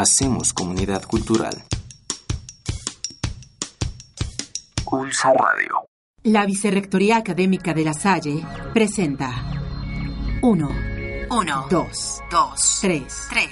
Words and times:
Hacemos 0.00 0.54
comunidad 0.54 1.02
cultural. 1.02 1.62
Pulso 4.82 5.28
Radio. 5.28 5.88
La 6.22 6.46
Vicerrectoría 6.46 7.18
Académica 7.18 7.74
de 7.74 7.84
La 7.84 7.92
Salle 7.92 8.42
presenta 8.72 9.30
1, 10.40 10.68
1, 11.28 11.66
2, 11.70 12.20
2, 12.30 12.78
3. 12.80 13.26
3. 13.28 13.50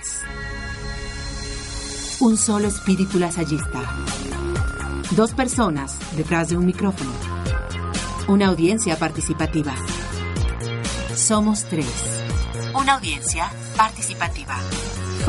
Un 2.20 2.38
solo 2.38 2.68
espíritu 2.68 3.18
lasallista. 3.18 3.82
Dos 5.10 5.34
personas 5.34 5.98
detrás 6.16 6.48
de 6.48 6.56
un 6.56 6.64
micrófono. 6.64 7.12
Una 8.26 8.46
audiencia 8.46 8.98
participativa. 8.98 9.74
Somos 11.14 11.64
tres. 11.64 12.24
Una 12.74 12.94
audiencia 12.94 13.52
participativa. 13.76 14.56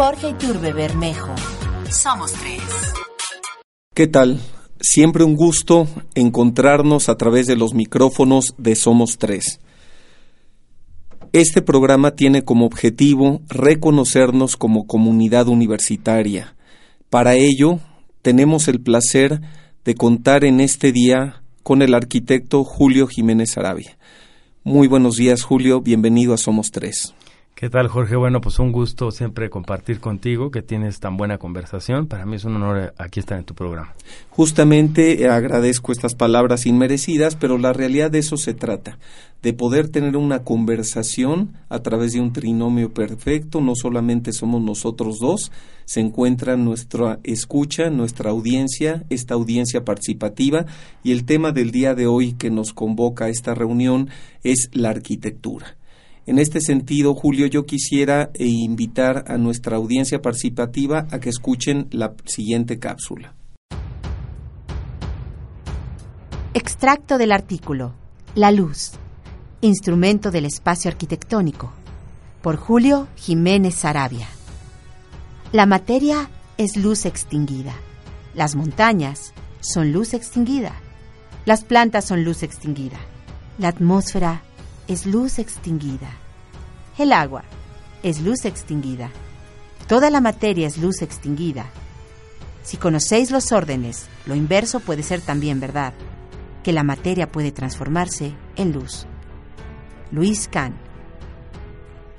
Jorge 0.01 0.29
Iturbe 0.29 0.71
Bermejo. 0.71 1.35
Somos 1.91 2.31
tres. 2.31 2.61
¿Qué 3.93 4.07
tal? 4.07 4.39
Siempre 4.79 5.25
un 5.25 5.35
gusto 5.35 5.89
encontrarnos 6.15 7.09
a 7.09 7.17
través 7.17 7.47
de 7.47 7.57
los 7.57 7.73
micrófonos 7.73 8.55
de 8.57 8.77
Somos 8.77 9.17
Tres. 9.17 9.59
Este 11.33 11.61
programa 11.61 12.11
tiene 12.11 12.45
como 12.45 12.65
objetivo 12.65 13.41
reconocernos 13.49 14.55
como 14.55 14.87
comunidad 14.87 15.49
universitaria. 15.49 16.55
Para 17.09 17.35
ello, 17.35 17.79
tenemos 18.21 18.69
el 18.69 18.79
placer 18.79 19.41
de 19.83 19.95
contar 19.95 20.45
en 20.45 20.61
este 20.61 20.93
día 20.93 21.43
con 21.61 21.81
el 21.81 21.93
arquitecto 21.93 22.63
Julio 22.63 23.05
Jiménez 23.07 23.57
Arabia. 23.57 23.97
Muy 24.63 24.87
buenos 24.87 25.17
días, 25.17 25.43
Julio. 25.43 25.81
Bienvenido 25.81 26.33
a 26.33 26.37
Somos 26.37 26.71
Tres. 26.71 27.13
¿Qué 27.59 27.69
tal, 27.69 27.89
Jorge? 27.89 28.15
Bueno, 28.15 28.39
pues 28.39 28.57
un 28.59 28.71
gusto 28.71 29.11
siempre 29.11 29.49
compartir 29.49 29.99
contigo, 29.99 30.49
que 30.49 30.61
tienes 30.61 31.01
tan 31.01 31.17
buena 31.17 31.39
conversación. 31.39 32.07
Para 32.07 32.25
mí 32.25 32.37
es 32.37 32.45
un 32.45 32.55
honor 32.55 32.93
aquí 32.97 33.19
estar 33.19 33.37
en 33.37 33.43
tu 33.43 33.53
programa. 33.53 33.93
Justamente 34.29 35.21
eh, 35.21 35.27
agradezco 35.27 35.91
estas 35.91 36.15
palabras 36.15 36.65
inmerecidas, 36.65 37.35
pero 37.35 37.57
la 37.57 37.73
realidad 37.73 38.11
de 38.11 38.19
eso 38.19 38.37
se 38.37 38.53
trata, 38.53 38.97
de 39.41 39.51
poder 39.51 39.89
tener 39.89 40.15
una 40.15 40.45
conversación 40.45 41.51
a 41.67 41.79
través 41.79 42.13
de 42.13 42.21
un 42.21 42.31
trinomio 42.31 42.93
perfecto. 42.93 43.59
No 43.59 43.73
solamente 43.75 44.31
somos 44.31 44.61
nosotros 44.61 45.17
dos, 45.19 45.51
se 45.83 45.99
encuentra 45.99 46.55
nuestra 46.55 47.19
escucha, 47.25 47.89
nuestra 47.89 48.29
audiencia, 48.29 49.03
esta 49.09 49.33
audiencia 49.33 49.83
participativa, 49.83 50.65
y 51.03 51.11
el 51.11 51.25
tema 51.25 51.51
del 51.51 51.71
día 51.71 51.93
de 51.93 52.07
hoy 52.07 52.35
que 52.35 52.51
nos 52.51 52.71
convoca 52.71 53.25
a 53.25 53.29
esta 53.29 53.53
reunión 53.53 54.09
es 54.45 54.69
la 54.71 54.91
arquitectura. 54.91 55.75
En 56.25 56.37
este 56.37 56.61
sentido, 56.61 57.15
Julio, 57.15 57.47
yo 57.47 57.65
quisiera 57.65 58.29
eh, 58.33 58.45
invitar 58.45 59.25
a 59.27 59.37
nuestra 59.37 59.77
audiencia 59.77 60.21
participativa 60.21 61.07
a 61.11 61.19
que 61.19 61.29
escuchen 61.29 61.87
la 61.91 62.13
siguiente 62.25 62.77
cápsula. 62.77 63.35
Extracto 66.53 67.17
del 67.17 67.31
artículo 67.31 67.93
La 68.35 68.51
luz, 68.51 68.91
instrumento 69.61 70.31
del 70.31 70.45
espacio 70.45 70.89
arquitectónico, 70.89 71.71
por 72.41 72.57
Julio 72.57 73.07
Jiménez 73.15 73.75
Sarabia. 73.75 74.27
La 75.51 75.65
materia 75.65 76.29
es 76.57 76.77
luz 76.77 77.05
extinguida. 77.05 77.73
Las 78.35 78.55
montañas 78.55 79.33
son 79.61 79.91
luz 79.91 80.13
extinguida. 80.13 80.73
Las 81.45 81.63
plantas 81.63 82.05
son 82.05 82.23
luz 82.23 82.43
extinguida. 82.43 82.99
La 83.57 83.69
atmósfera 83.69 84.43
es 84.89 85.05
luz 85.05 85.37
extinguida. 85.37 86.09
El 86.97 87.13
agua 87.13 87.43
es 88.01 88.21
luz 88.21 88.43
extinguida. 88.45 89.11
Toda 89.87 90.09
la 90.09 90.19
materia 90.19 90.65
es 90.65 90.79
luz 90.79 91.03
extinguida. 91.03 91.67
Si 92.63 92.75
conocéis 92.75 93.29
los 93.29 93.51
órdenes, 93.51 94.07
lo 94.25 94.33
inverso 94.33 94.79
puede 94.79 95.03
ser 95.03 95.21
también 95.21 95.59
verdad, 95.59 95.93
que 96.63 96.73
la 96.73 96.81
materia 96.81 97.31
puede 97.31 97.51
transformarse 97.51 98.33
en 98.55 98.71
luz. 98.73 99.05
Luis 100.11 100.47
Kahn. 100.47 100.73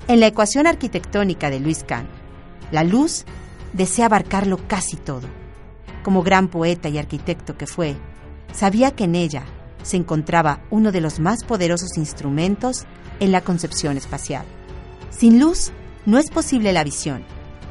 En 0.07 0.21
la 0.21 0.27
ecuación 0.27 0.65
arquitectónica 0.65 1.49
de 1.49 1.59
Luis 1.59 1.83
Kahn, 1.83 2.07
la 2.71 2.85
luz 2.85 3.25
desea 3.73 4.05
abarcarlo 4.05 4.57
casi 4.69 4.95
todo. 4.95 5.27
Como 6.03 6.23
gran 6.23 6.47
poeta 6.47 6.87
y 6.87 6.97
arquitecto 6.97 7.57
que 7.57 7.67
fue, 7.67 7.97
sabía 8.53 8.91
que 8.91 9.03
en 9.03 9.15
ella 9.15 9.43
se 9.83 9.97
encontraba 9.97 10.61
uno 10.69 10.91
de 10.91 11.01
los 11.01 11.19
más 11.19 11.43
poderosos 11.43 11.97
instrumentos 11.97 12.85
en 13.19 13.31
la 13.31 13.41
concepción 13.41 13.97
espacial. 13.97 14.45
Sin 15.09 15.39
luz 15.39 15.71
no 16.05 16.17
es 16.17 16.29
posible 16.29 16.73
la 16.73 16.83
visión, 16.83 17.23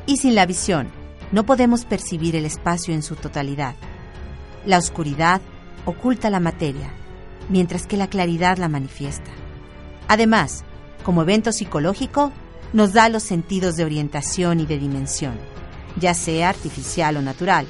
y 0.07 0.19
sin 0.19 0.35
la 0.35 0.47
visión 0.47 0.89
no 1.33 1.45
podemos 1.45 1.85
percibir 1.85 2.37
el 2.37 2.45
espacio 2.45 2.95
en 2.95 3.03
su 3.03 3.17
totalidad. 3.17 3.75
La 4.67 4.79
oscuridad 4.79 5.41
oculta 5.85 6.31
la 6.31 6.41
materia, 6.41 6.93
mientras 7.49 7.87
que 7.87 7.97
la 7.97 8.09
claridad 8.09 8.59
la 8.59 8.69
manifiesta. 8.69 9.31
Además, 10.09 10.65
como 11.05 11.23
evento 11.23 11.53
psicológico, 11.53 12.33
nos 12.73 12.93
da 12.93 13.09
los 13.09 13.23
sentidos 13.23 13.77
de 13.77 13.85
orientación 13.85 14.61
y 14.61 14.67
de 14.67 14.79
dimensión, 14.79 15.35
ya 15.99 16.15
sea 16.15 16.49
artificial 16.49 17.17
o 17.17 17.23
natural. 17.23 17.67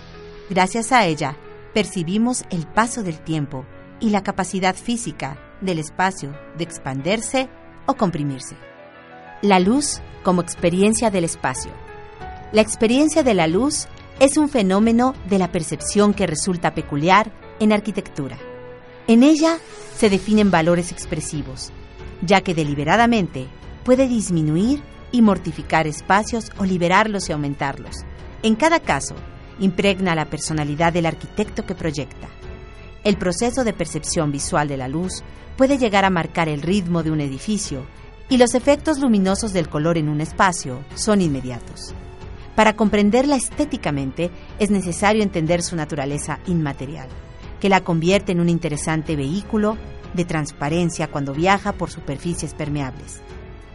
Gracias 0.51 0.93
a 0.93 1.07
ella, 1.07 1.37
percibimos 1.73 2.45
el 2.51 2.67
paso 2.67 3.03
del 3.03 3.21
tiempo 3.21 3.65
y 4.01 4.11
la 4.11 4.23
capacidad 4.23 4.75
física 4.75 5.39
del 5.61 5.79
espacio 5.79 6.35
de 6.57 6.65
expandirse 6.65 7.49
o 7.87 7.95
comprimirse. 7.95 8.57
La 9.43 9.61
luz 9.61 10.01
como 10.23 10.43
experiencia 10.43 11.11
del 11.11 11.25
espacio. 11.25 11.73
La 12.53 12.63
experiencia 12.63 13.23
de 13.23 13.35
la 13.35 13.47
luz 13.47 13.87
es 14.19 14.37
un 14.37 14.49
fenómeno 14.49 15.15
de 15.29 15.39
la 15.39 15.51
percepción 15.51 16.13
que 16.13 16.27
resulta 16.27 16.75
peculiar 16.75 17.33
en 17.59 17.73
arquitectura. 17.73 18.39
En 19.07 19.23
ella 19.23 19.59
se 19.97 20.11
definen 20.11 20.51
valores 20.51 20.93
expresivos, 20.93 21.73
ya 22.23 22.43
que 22.43 22.55
deliberadamente 22.55 23.49
puede 23.85 24.09
disminuir 24.09 24.83
y 25.13 25.23
mortificar 25.23 25.87
espacios 25.87 26.51
o 26.59 26.65
liberarlos 26.65 27.29
y 27.29 27.33
aumentarlos. 27.33 28.05
En 28.43 28.57
cada 28.57 28.81
caso, 28.81 29.15
impregna 29.59 30.15
la 30.15 30.27
personalidad 30.27 30.93
del 30.93 31.07
arquitecto 31.07 31.67
que 31.67 31.75
proyecta. 31.75 32.29
El 33.03 33.17
proceso 33.17 33.65
de 33.65 33.73
percepción 33.73 34.31
visual 34.31 34.69
de 34.69 34.77
la 34.77 34.89
luz 34.89 35.23
puede 35.57 35.79
llegar 35.79 36.05
a 36.05 36.11
marcar 36.11 36.49
el 36.49 36.61
ritmo 36.61 37.03
de 37.03 37.11
un 37.11 37.21
edificio 37.21 37.87
y 38.29 38.37
los 38.37 38.55
efectos 38.55 38.99
luminosos 38.99 39.53
del 39.53 39.69
color 39.69 39.97
en 39.97 40.09
un 40.09 40.21
espacio 40.21 40.85
son 40.95 41.23
inmediatos. 41.23 41.95
Para 42.55 42.77
comprenderla 42.77 43.37
estéticamente 43.37 44.31
es 44.59 44.71
necesario 44.71 45.23
entender 45.23 45.63
su 45.63 45.77
naturaleza 45.77 46.41
inmaterial, 46.47 47.09
que 47.59 47.71
la 47.71 47.81
convierte 47.81 48.33
en 48.33 48.41
un 48.41 48.51
interesante 48.51 49.17
vehículo 49.17 49.79
de 50.13 50.27
transparencia 50.27 51.09
cuando 51.09 51.33
viaja 51.33 51.73
por 51.73 51.91
superficies 51.91 52.53
permeables. 52.53 53.23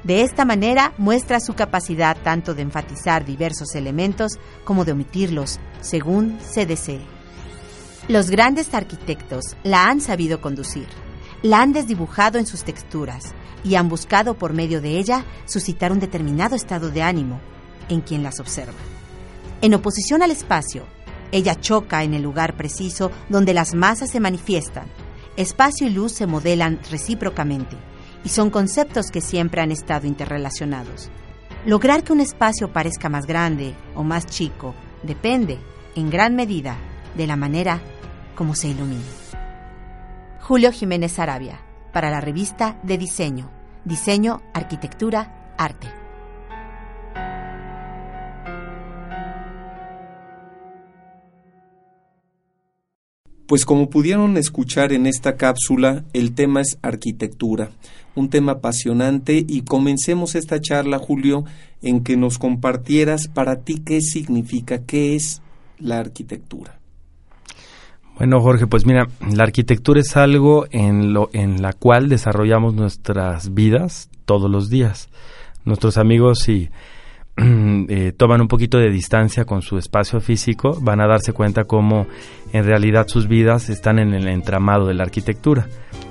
De 0.03 0.21
esta 0.21 0.45
manera 0.45 0.93
muestra 0.99 1.39
su 1.39 1.55
capacidad 1.55 2.15
tanto 2.23 2.53
de 2.53 2.61
enfatizar 2.61 3.25
diversos 3.25 3.73
elementos 3.73 4.33
como 4.63 4.85
de 4.85 4.91
omitirlos 4.91 5.59
según 5.81 6.37
se 6.41 6.67
desee. 6.67 7.14
Los 8.07 8.29
grandes 8.29 8.71
arquitectos 8.75 9.57
la 9.63 9.88
han 9.88 9.99
sabido 9.99 10.39
conducir, 10.39 10.85
la 11.41 11.61
han 11.61 11.73
desdibujado 11.73 12.38
en 12.38 12.45
sus 12.45 12.63
texturas 12.63 13.33
y 13.63 13.75
han 13.75 13.89
buscado 13.89 14.35
por 14.35 14.53
medio 14.53 14.79
de 14.79 14.99
ella 14.99 15.25
suscitar 15.45 15.91
un 15.91 15.99
determinado 15.99 16.55
estado 16.55 16.91
de 16.91 17.01
ánimo 17.01 17.39
en 17.89 18.01
quien 18.01 18.21
las 18.21 18.39
observa. 18.39 18.77
En 19.61 19.73
oposición 19.73 20.21
al 20.21 20.29
espacio, 20.29 20.85
ella 21.31 21.59
choca 21.59 22.03
en 22.03 22.13
el 22.13 22.21
lugar 22.21 22.55
preciso 22.55 23.11
donde 23.27 23.55
las 23.55 23.73
masas 23.73 24.11
se 24.11 24.19
manifiestan. 24.19 24.85
Espacio 25.35 25.87
y 25.87 25.89
luz 25.89 26.11
se 26.11 26.27
modelan 26.27 26.79
recíprocamente 26.91 27.75
y 28.23 28.29
son 28.29 28.51
conceptos 28.51 29.09
que 29.09 29.22
siempre 29.22 29.61
han 29.61 29.72
estado 29.72 30.05
interrelacionados. 30.05 31.09
Lograr 31.66 32.03
que 32.03 32.13
un 32.13 32.22
espacio 32.22 32.72
parezca 32.72 33.09
más 33.09 33.25
grande 33.25 33.73
o 33.95 34.03
más 34.03 34.27
chico 34.27 34.75
depende, 35.01 35.57
en 35.96 36.11
gran 36.11 36.35
medida, 36.35 36.78
de 37.16 37.25
la 37.25 37.35
manera 37.35 37.81
como 38.35 38.55
se 38.55 38.67
ilumina. 38.70 39.03
Julio 40.41 40.72
Jiménez 40.72 41.17
Arabia, 41.20 41.59
para 41.91 42.09
la 42.09 42.22
revista 42.22 42.78
de 42.84 42.97
diseño, 42.97 43.49
Diseño, 43.85 44.41
Arquitectura, 44.53 45.53
Arte. 45.59 45.87
Pues 53.47 53.64
como 53.64 53.91
pudieron 53.91 54.38
escuchar 54.38 54.91
en 54.91 55.05
esta 55.05 55.35
cápsula, 55.35 56.03
el 56.14 56.34
tema 56.34 56.61
es 56.61 56.79
arquitectura, 56.81 57.70
un 58.16 58.31
tema 58.31 58.53
apasionante 58.53 59.46
y 59.47 59.61
comencemos 59.61 60.34
esta 60.34 60.59
charla, 60.59 60.97
Julio, 60.97 61.46
en 61.84 62.03
que 62.03 62.17
nos 62.17 62.40
compartieras 62.40 63.28
para 63.28 63.61
ti 63.61 63.81
qué 63.85 64.02
significa, 64.02 64.84
qué 64.84 65.16
es 65.16 65.43
la 65.78 65.99
arquitectura. 65.99 66.79
Bueno, 68.17 68.40
Jorge, 68.40 68.66
pues 68.66 68.85
mira, 68.85 69.08
la 69.35 69.44
arquitectura 69.44 70.00
es 70.00 70.16
algo 70.16 70.67
en 70.72 71.12
lo 71.12 71.29
en 71.34 71.62
la 71.62 71.73
cual 71.73 72.08
desarrollamos 72.08 72.73
nuestras 72.73 73.53
vidas 73.53 74.09
todos 74.23 74.50
los 74.50 74.70
días. 74.70 75.09
Nuestros 75.66 75.97
amigos 75.97 76.47
y 76.47 76.70
eh, 77.38 78.14
toman 78.16 78.40
un 78.40 78.47
poquito 78.47 78.78
de 78.78 78.90
distancia 78.90 79.44
con 79.44 79.62
su 79.62 79.78
espacio 79.78 80.22
físico, 80.22 80.78
van 80.82 81.02
a 81.02 81.08
darse 81.08 81.34
cuenta 81.34 81.66
cómo 81.66 82.08
en 82.53 82.64
realidad 82.64 83.08
sus 83.09 83.28
vidas 83.28 83.70
están 83.70 84.00
en 84.00 84.14
el 84.14 84.29
entramado 84.29 84.88
de 84.88 84.94
la 84.94 85.03
arquitectura. 85.03 85.67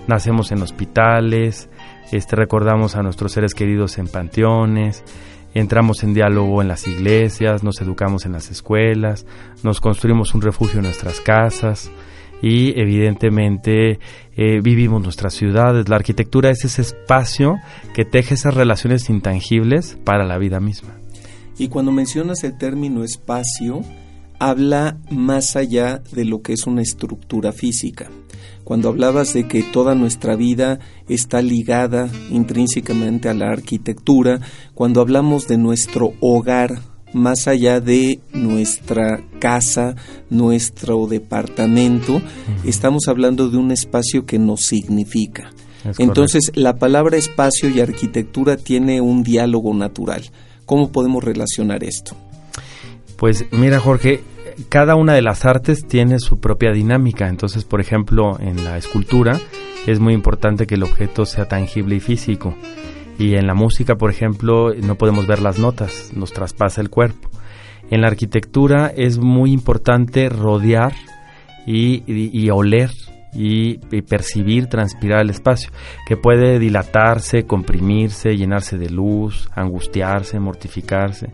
Nacemos 0.06 0.53
en 0.53 0.61
hospitales, 0.61 1.71
este, 2.12 2.37
recordamos 2.37 2.97
a 2.97 3.03
nuestros 3.03 3.33
seres 3.33 3.55
queridos 3.55 3.97
en 3.97 4.09
panteones, 4.09 5.03
entramos 5.55 6.03
en 6.03 6.15
diálogo 6.15 6.61
en 6.61 6.69
las 6.69 6.87
iglesias, 6.87 7.62
nos 7.62 7.81
educamos 7.81 8.27
en 8.27 8.33
las 8.33 8.51
escuelas, 8.51 9.25
nos 9.62 9.81
construimos 9.81 10.35
un 10.35 10.43
refugio 10.43 10.81
en 10.81 10.85
nuestras 10.85 11.21
casas 11.21 11.91
y 12.43 12.79
evidentemente 12.79 13.99
eh, 14.37 14.61
vivimos 14.62 15.03
nuestras 15.03 15.35
ciudades. 15.35 15.89
La 15.89 15.97
arquitectura 15.97 16.51
es 16.51 16.65
ese 16.65 16.83
espacio 16.83 17.56
que 17.95 18.05
teje 18.05 18.35
esas 18.35 18.55
relaciones 18.55 19.09
intangibles 19.09 19.97
para 20.05 20.25
la 20.25 20.37
vida 20.39 20.61
misma. 20.61 20.95
Y 21.56 21.69
cuando 21.69 21.93
mencionas 21.93 22.43
el 22.43 22.59
término 22.59 23.05
espacio, 23.05 23.83
habla 24.41 24.99
más 25.11 25.56
allá 25.56 26.03
de 26.12 26.25
lo 26.25 26.43
que 26.43 26.53
es 26.53 26.67
una 26.67 26.83
estructura 26.83 27.53
física. 27.53 28.11
Cuando 28.64 28.88
hablabas 28.88 29.34
de 29.34 29.46
que 29.46 29.62
toda 29.62 29.94
nuestra 29.94 30.37
vida 30.37 30.81
está 31.08 31.43
ligada 31.43 32.08
intrínsecamente 32.31 33.28
a 33.28 33.34
la 33.34 33.50
arquitectura, 33.50 34.40
cuando 34.75 35.00
hablamos 35.00 35.46
de 35.46 35.58
nuestro 35.58 36.14
hogar, 36.20 36.81
más 37.12 37.46
allá 37.46 37.81
de 37.81 38.20
nuestra 38.32 39.22
casa, 39.38 39.94
nuestro 40.31 41.06
departamento, 41.06 42.20
estamos 42.64 43.06
hablando 43.06 43.50
de 43.50 43.56
un 43.56 43.70
espacio 43.70 44.26
que 44.26 44.38
nos 44.38 44.62
significa. 44.62 45.52
Entonces, 45.99 46.50
la 46.55 46.76
palabra 46.76 47.17
espacio 47.17 47.69
y 47.69 47.81
arquitectura 47.81 48.56
tiene 48.56 49.00
un 49.00 49.22
diálogo 49.22 49.75
natural. 49.75 50.25
¿Cómo 50.64 50.90
podemos 50.90 51.22
relacionar 51.22 51.84
esto? 51.84 52.17
Pues 53.17 53.44
mira, 53.52 53.78
Jorge, 53.78 54.22
cada 54.69 54.97
una 54.97 55.15
de 55.15 55.23
las 55.23 55.45
artes 55.45 55.87
tiene 55.87 56.19
su 56.19 56.41
propia 56.41 56.73
dinámica. 56.73 57.29
Entonces, 57.29 57.65
por 57.65 57.81
ejemplo, 57.81 58.39
en 58.41 58.65
la 58.65 58.77
escultura 58.77 59.39
es 59.87 60.01
muy 60.01 60.15
importante 60.15 60.67
que 60.67 60.77
el 60.77 60.83
objeto 60.83 61.27
sea 61.27 61.47
tangible 61.47 61.97
y 61.97 62.01
físico. 62.01 62.55
Y 63.19 63.35
en 63.37 63.47
la 63.47 63.55
música, 63.55 63.95
por 63.95 64.11
ejemplo, 64.11 64.75
no 64.75 64.97
podemos 64.97 65.27
ver 65.27 65.41
las 65.41 65.59
notas, 65.59 66.12
nos 66.15 66.33
traspasa 66.33 66.81
el 66.81 66.91
cuerpo. 66.91 67.29
En 67.91 68.01
la 68.01 68.09
arquitectura 68.09 68.93
es 68.95 69.19
muy 69.19 69.53
importante 69.53 70.29
rodear 70.29 70.95
y, 71.67 72.51
oler 72.51 72.91
y, 73.33 73.79
percibir, 74.03 74.67
transpirar 74.67 75.21
el 75.21 75.31
espacio, 75.31 75.71
que 76.06 76.17
puede 76.17 76.59
dilatarse, 76.59 77.45
comprimirse, 77.45 78.37
llenarse 78.37 78.79
de 78.79 78.91
luz, 78.91 79.49
angustiarse, 79.55 80.41
mortificarse. 80.41 81.29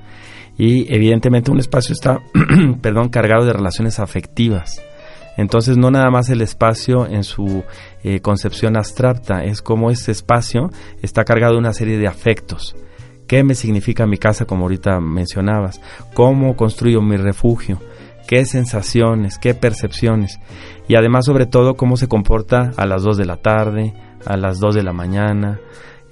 Y 0.56 0.92
evidentemente 0.94 1.50
un 1.50 1.58
espacio 1.58 1.92
está, 1.92 2.20
perdón, 2.82 3.08
cargado 3.08 3.44
de 3.44 3.52
relaciones 3.52 3.98
afectivas. 3.98 4.82
Entonces 5.36 5.78
no 5.78 5.90
nada 5.90 6.10
más 6.10 6.28
el 6.28 6.42
espacio 6.42 7.06
en 7.06 7.24
su 7.24 7.64
eh, 8.02 8.20
concepción 8.20 8.76
abstracta, 8.76 9.44
es 9.44 9.62
como 9.62 9.90
ese 9.90 10.12
espacio 10.12 10.70
está 11.02 11.24
cargado 11.24 11.54
de 11.54 11.60
una 11.60 11.72
serie 11.72 11.98
de 11.98 12.06
afectos. 12.06 12.76
¿Qué 13.26 13.44
me 13.44 13.54
significa 13.54 14.06
mi 14.06 14.18
casa, 14.18 14.44
como 14.44 14.64
ahorita 14.64 15.00
mencionabas? 15.00 15.80
¿Cómo 16.14 16.56
construyo 16.56 17.00
mi 17.00 17.16
refugio? 17.16 17.80
¿Qué 18.26 18.44
sensaciones? 18.44 19.38
¿Qué 19.38 19.54
percepciones? 19.54 20.40
Y 20.88 20.96
además, 20.96 21.26
sobre 21.26 21.46
todo, 21.46 21.74
cómo 21.74 21.96
se 21.96 22.08
comporta 22.08 22.72
a 22.76 22.86
las 22.86 23.02
2 23.02 23.16
de 23.16 23.26
la 23.26 23.36
tarde, 23.36 23.94
a 24.26 24.36
las 24.36 24.58
2 24.58 24.74
de 24.74 24.82
la 24.82 24.92
mañana, 24.92 25.60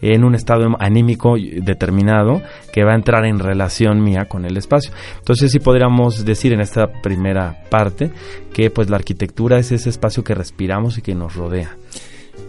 en 0.00 0.24
un 0.24 0.34
estado 0.34 0.76
anímico 0.78 1.36
determinado 1.36 2.40
que 2.72 2.84
va 2.84 2.92
a 2.92 2.96
entrar 2.96 3.24
en 3.24 3.38
relación 3.38 4.02
mía 4.02 4.26
con 4.26 4.44
el 4.44 4.56
espacio. 4.56 4.92
Entonces 5.18 5.50
sí 5.52 5.58
podríamos 5.58 6.24
decir 6.24 6.52
en 6.52 6.60
esta 6.60 6.90
primera 7.02 7.64
parte 7.70 8.10
que 8.52 8.70
pues 8.70 8.90
la 8.90 8.96
arquitectura 8.96 9.58
es 9.58 9.72
ese 9.72 9.90
espacio 9.90 10.24
que 10.24 10.34
respiramos 10.34 10.98
y 10.98 11.02
que 11.02 11.14
nos 11.14 11.34
rodea. 11.34 11.76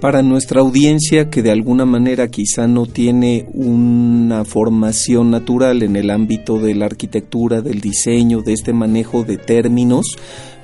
Para 0.02 0.22
nuestra 0.22 0.62
audiencia 0.62 1.30
que 1.30 1.42
de 1.42 1.52
alguna 1.52 1.84
manera 1.84 2.30
quizá 2.30 2.68
no 2.68 2.86
tiene 2.86 3.46
una 3.52 4.46
formación 4.46 5.30
natural 5.30 5.84
en 5.84 5.98
el 5.98 6.10
ámbito 6.10 6.58
de 6.58 6.74
la 6.74 6.86
arquitectura, 6.86 7.62
del 7.62 7.82
diseño, 7.82 8.42
de 8.42 8.54
este 8.54 8.72
manejo 8.72 9.26
de 9.26 9.36
términos, 9.36 10.16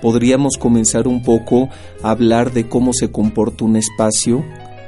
podríamos 0.01 0.55
comenzar 0.57 1.05
un 1.05 1.21
poco 1.21 1.67
a 2.01 2.11
hablar 2.11 2.53
de 2.53 2.69
cómo 2.69 2.93
se 2.93 3.11
comporta 3.11 3.65
un 3.65 3.75
espacio 3.75 4.45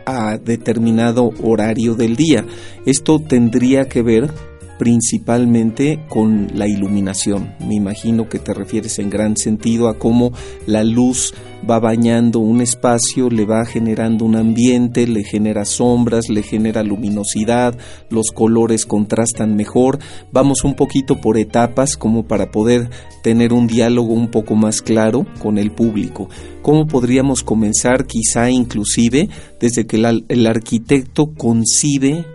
a 0.07 0.37
determinado 0.37 1.31
horario 1.43 1.93
del 1.93 2.15
día. 2.15 2.45
Esto 2.85 3.19
tendría 3.19 3.89
que 3.89 4.01
ver 4.01 4.31
principalmente 4.77 5.99
con 6.07 6.47
la 6.53 6.67
iluminación. 6.67 7.55
Me 7.67 7.75
imagino 7.75 8.29
que 8.29 8.39
te 8.39 8.53
refieres 8.53 8.99
en 8.99 9.09
gran 9.09 9.37
sentido 9.37 9.87
a 9.87 9.97
cómo 9.97 10.31
la 10.65 10.83
luz 10.83 11.33
va 11.69 11.79
bañando 11.79 12.39
un 12.39 12.61
espacio, 12.61 13.29
le 13.29 13.45
va 13.45 13.65
generando 13.65 14.25
un 14.25 14.35
ambiente, 14.35 15.07
le 15.07 15.23
genera 15.23 15.65
sombras, 15.65 16.29
le 16.29 16.43
genera 16.43 16.83
luminosidad, 16.83 17.77
los 18.09 18.31
colores 18.31 18.85
contrastan 18.85 19.55
mejor. 19.55 19.99
Vamos 20.31 20.63
un 20.63 20.75
poquito 20.75 21.19
por 21.19 21.37
etapas 21.37 21.97
como 21.97 22.27
para 22.27 22.51
poder 22.51 22.89
tener 23.23 23.53
un 23.53 23.67
diálogo 23.67 24.13
un 24.13 24.29
poco 24.29 24.55
más 24.55 24.81
claro 24.81 25.25
con 25.39 25.57
el 25.57 25.71
público. 25.71 26.29
¿Cómo 26.61 26.87
podríamos 26.87 27.43
comenzar 27.43 28.05
quizá 28.05 28.49
inclusive 28.49 29.29
desde 29.59 29.87
que 29.87 29.97
el, 29.97 30.47
arquitecto 30.47 31.33
concibe 31.33 32.25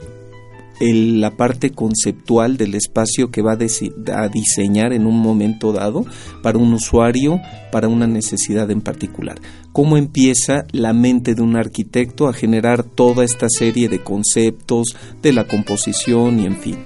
la 0.90 1.30
parte 1.36 1.70
conceptual 1.70 2.56
del 2.56 2.74
espacio 2.74 3.30
que 3.30 3.42
va 3.42 3.52
a, 3.52 4.28
diseñar 4.28 4.92
en 4.92 5.06
un 5.06 5.20
momento 5.20 5.72
dado 5.72 6.04
para 6.42 6.58
un 6.58 6.72
usuario, 6.72 7.40
para 7.70 7.88
una 7.88 8.06
necesidad 8.06 8.70
en 8.70 8.80
particular. 8.80 9.40
¿Cómo 9.72 9.96
empieza 9.96 10.64
la 10.72 10.92
mente 10.92 11.34
de 11.34 11.42
un 11.42 11.56
arquitecto 11.56 12.26
a 12.26 12.32
generar 12.32 12.82
toda 12.82 13.24
esta 13.24 13.46
serie 13.48 13.88
de 13.88 14.02
conceptos 14.02 14.96
de 15.22 15.32
la 15.32 15.44
composición 15.44 16.40
y 16.40 16.46
en 16.46 16.56
fin? 16.56 16.78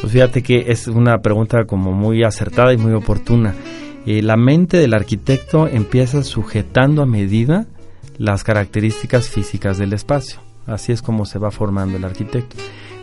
Pues 0.00 0.12
fíjate 0.12 0.42
que 0.42 0.66
es 0.68 0.86
una 0.86 1.18
pregunta 1.18 1.64
como 1.64 1.92
muy 1.92 2.22
acertada 2.22 2.72
y 2.72 2.76
muy 2.76 2.92
oportuna. 2.92 3.54
Eh, 4.06 4.22
la 4.22 4.36
mente 4.36 4.76
del 4.76 4.94
arquitecto 4.94 5.66
empieza 5.66 6.22
sujetando 6.22 7.02
a 7.02 7.06
medida 7.06 7.66
las 8.18 8.44
características 8.44 9.28
físicas 9.28 9.78
del 9.78 9.92
espacio. 9.92 10.38
Así 10.66 10.92
es 10.92 11.02
como 11.02 11.24
se 11.26 11.38
va 11.38 11.50
formando 11.50 11.96
el 11.96 12.04
arquitecto. 12.04 12.56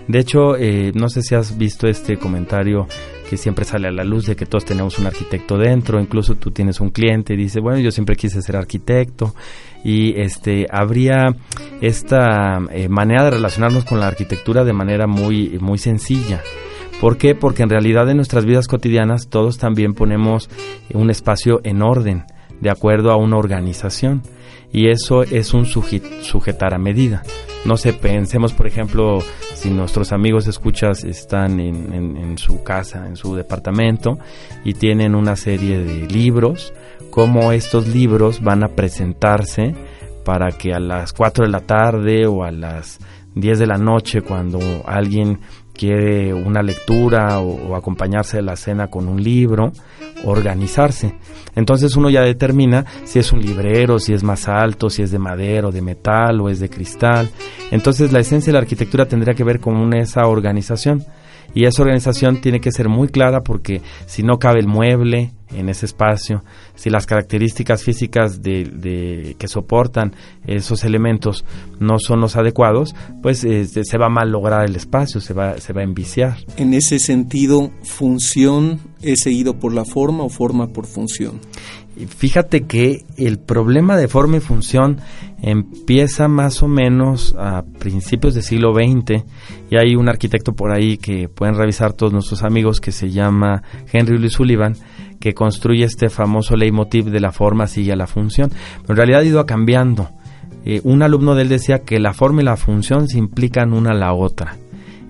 De 0.08 0.20
hecho, 0.20 0.56
eh, 0.58 0.92
no 0.96 1.10
sé 1.10 1.22
si 1.22 1.36
has 1.36 1.58
visto 1.58 1.88
este 1.88 2.18
comentario 2.18 2.88
que 3.30 3.38
siempre 3.38 3.64
sale 3.64 3.88
a 3.88 3.92
la 3.92 4.04
luz 4.04 4.26
de 4.26 4.36
que 4.36 4.46
todos 4.46 4.66
tenemos 4.66 5.00
un 5.00 5.08
arquitecto 5.08 5.58
dentro, 5.58 6.02
incluso 6.02 6.36
tú 6.36 6.52
tienes 6.52 6.82
un 6.82 6.90
cliente 6.90 7.34
y 7.34 7.38
dice, 7.38 7.62
bueno, 7.62 7.80
yo 7.80 7.92
siempre 7.92 8.18
quise 8.18 8.42
ser 8.42 8.58
arquitecto 8.58 9.34
y 9.86 10.20
este 10.20 10.68
habría 10.70 11.36
esta 11.80 12.60
eh, 12.72 12.90
manera 12.90 13.24
de 13.26 13.32
relacionarnos 13.32 13.86
con 13.86 14.02
la 14.02 14.08
arquitectura 14.08 14.66
de 14.66 14.74
manera 14.74 15.08
muy 15.08 15.58
muy 15.60 15.78
sencilla. 15.78 16.42
¿Por 17.00 17.18
qué? 17.18 17.34
Porque 17.34 17.64
en 17.64 17.70
realidad 17.70 18.10
en 18.10 18.18
nuestras 18.18 18.46
vidas 18.46 18.68
cotidianas 18.68 19.30
todos 19.30 19.58
también 19.58 19.94
ponemos 19.94 20.50
un 20.94 21.10
espacio 21.10 21.62
en 21.64 21.82
orden, 21.82 22.26
de 22.60 22.70
acuerdo 22.70 23.12
a 23.12 23.16
una 23.16 23.38
organización 23.38 24.24
y 24.72 24.90
eso 24.90 25.24
es 25.24 25.54
un 25.54 25.66
sujetar 25.66 26.74
a 26.74 26.78
medida. 26.78 27.24
No 27.66 27.78
sé, 27.78 27.94
pensemos 27.94 28.54
por 28.54 28.66
ejemplo 28.66 29.20
si 29.54 29.70
nuestros 29.70 30.12
amigos 30.12 30.48
escuchas 30.48 31.04
están 31.04 31.60
en, 31.60 32.38
su 32.40 32.64
casa, 32.64 33.06
en 33.08 33.16
su 33.16 33.36
departamento 33.36 34.18
y 34.64 34.74
tienen 34.74 35.14
una 35.14 35.36
serie 35.36 35.78
de 35.78 36.08
libros, 36.08 36.74
cómo 37.12 37.52
estos 37.52 37.88
libros 37.88 38.42
van 38.42 38.64
a 38.64 38.70
presentarse 38.70 39.76
para 40.26 40.52
que 40.52 40.74
a 40.74 40.80
las 40.80 41.14
4 41.14 41.46
de 41.46 41.52
la 41.52 41.60
tarde 41.60 42.26
o 42.26 42.44
a 42.44 42.52
las 42.52 43.00
10 43.36 43.60
de 43.60 43.68
la 43.68 43.78
noche 43.78 44.22
cuando 44.22 44.60
alguien 44.88 45.40
quiere 45.82 46.32
una 46.32 46.62
lectura 46.62 47.40
o, 47.40 47.76
acompañarse 47.76 48.38
de 48.38 48.44
la 48.44 48.56
cena 48.56 48.88
con 48.88 49.08
un 49.08 49.24
libro, 49.24 49.72
organizarse. 50.26 51.16
Entonces 51.56 51.96
uno 51.96 52.12
ya 52.12 52.22
determina 52.22 52.86
si 53.04 53.18
es 53.18 53.32
un 53.32 53.42
librero, 53.42 53.98
si 53.98 54.14
es 54.14 54.22
más 54.22 54.48
alto, 54.48 54.92
si 54.92 55.02
es 55.02 55.10
de 55.10 55.18
madera 55.18 55.70
o 55.70 55.72
de 55.72 55.82
metal 55.82 56.40
o 56.40 56.50
es 56.50 56.60
de 56.60 56.70
cristal. 56.70 57.32
Entonces 57.72 58.12
la 58.12 58.20
esencia 58.20 58.52
de 58.52 58.54
la 58.54 58.62
arquitectura 58.62 59.08
tendría 59.08 59.34
que 59.34 59.44
ver 59.44 59.60
con 59.60 59.92
esa 59.96 60.28
organización. 60.28 61.04
Y 61.54 61.66
esa 61.66 61.82
organización 61.82 62.42
tiene 62.42 62.62
que 62.62 62.72
ser 62.72 62.90
muy 62.90 63.10
clara 63.10 63.42
porque 63.42 63.82
si 64.06 64.24
no 64.24 64.40
cabe 64.40 64.60
el 64.60 64.68
mueble 64.68 65.32
en 65.54 65.70
ese 65.70 65.86
espacio, 65.86 66.44
si 66.76 66.90
las 66.90 67.06
características 67.06 67.84
físicas 67.84 68.42
de, 68.42 69.36
que 69.38 69.48
soportan 69.48 70.16
esos 70.48 70.84
elementos 70.84 71.44
no 71.80 72.00
son 72.00 72.22
los 72.22 72.38
adecuados, 72.38 72.96
pues 73.22 73.44
este, 73.44 73.84
se 73.84 73.98
va 73.98 74.06
a 74.06 74.10
mal 74.10 74.32
lograr 74.32 74.66
el 74.66 74.76
espacio, 74.76 75.20
se 75.20 75.34
va, 75.34 75.60
se 75.60 75.74
va 75.74 75.82
a 75.82 75.84
enviciar. 75.84 76.38
En 76.58 76.74
ese 76.74 77.00
sentido, 77.00 77.70
función 77.84 78.80
es 79.02 79.22
seguido 79.24 79.60
por 79.60 79.74
la 79.74 79.84
forma 79.84 80.24
o 80.24 80.30
forma 80.30 80.68
por 80.68 80.86
función. 80.86 81.42
Fíjate 82.08 82.62
que 82.62 83.06
el 83.18 83.40
problema 83.40 83.98
de 83.98 84.08
forma 84.08 84.38
y 84.38 84.40
función 84.40 85.00
empieza 85.42 86.28
más 86.28 86.62
o 86.62 86.68
menos 86.68 87.36
a 87.38 87.64
principios 87.80 88.34
del 88.34 88.44
siglo 88.44 88.74
XX 88.74 89.24
y 89.70 89.78
hay 89.78 89.96
un 89.96 90.08
arquitecto 90.08 90.54
por 90.54 90.72
ahí 90.72 90.98
que 90.98 91.30
pueden 91.30 91.56
revisar 91.56 91.94
todos 91.94 92.14
nuestros 92.14 92.44
amigos 92.44 92.80
que 92.80 92.92
se 92.92 93.10
llama 93.10 93.64
Henry 93.92 94.18
Louis 94.18 94.34
Sullivan 94.34 94.76
que 95.20 95.34
construye 95.34 95.86
este 95.86 96.10
famoso 96.10 96.56
leitmotiv 96.56 97.06
de 97.06 97.20
la 97.22 97.32
forma 97.32 97.68
sigue 97.68 97.94
a 97.94 97.96
la 97.96 98.08
función. 98.08 98.50
Pero 98.82 98.94
en 98.94 98.98
realidad 98.98 99.22
ha 99.22 99.26
ido 99.26 99.46
cambiando. 99.46 100.10
Eh, 100.66 100.82
un 100.84 101.02
alumno 101.02 101.36
de 101.36 101.44
él 101.44 101.50
decía 101.50 101.80
que 101.80 102.00
la 102.00 102.14
forma 102.14 102.42
y 102.42 102.46
la 102.46 102.58
función 102.58 103.08
se 103.08 103.18
implican 103.18 103.74
una 103.74 103.92
a 103.92 103.96
la 103.96 104.14
otra. 104.14 104.58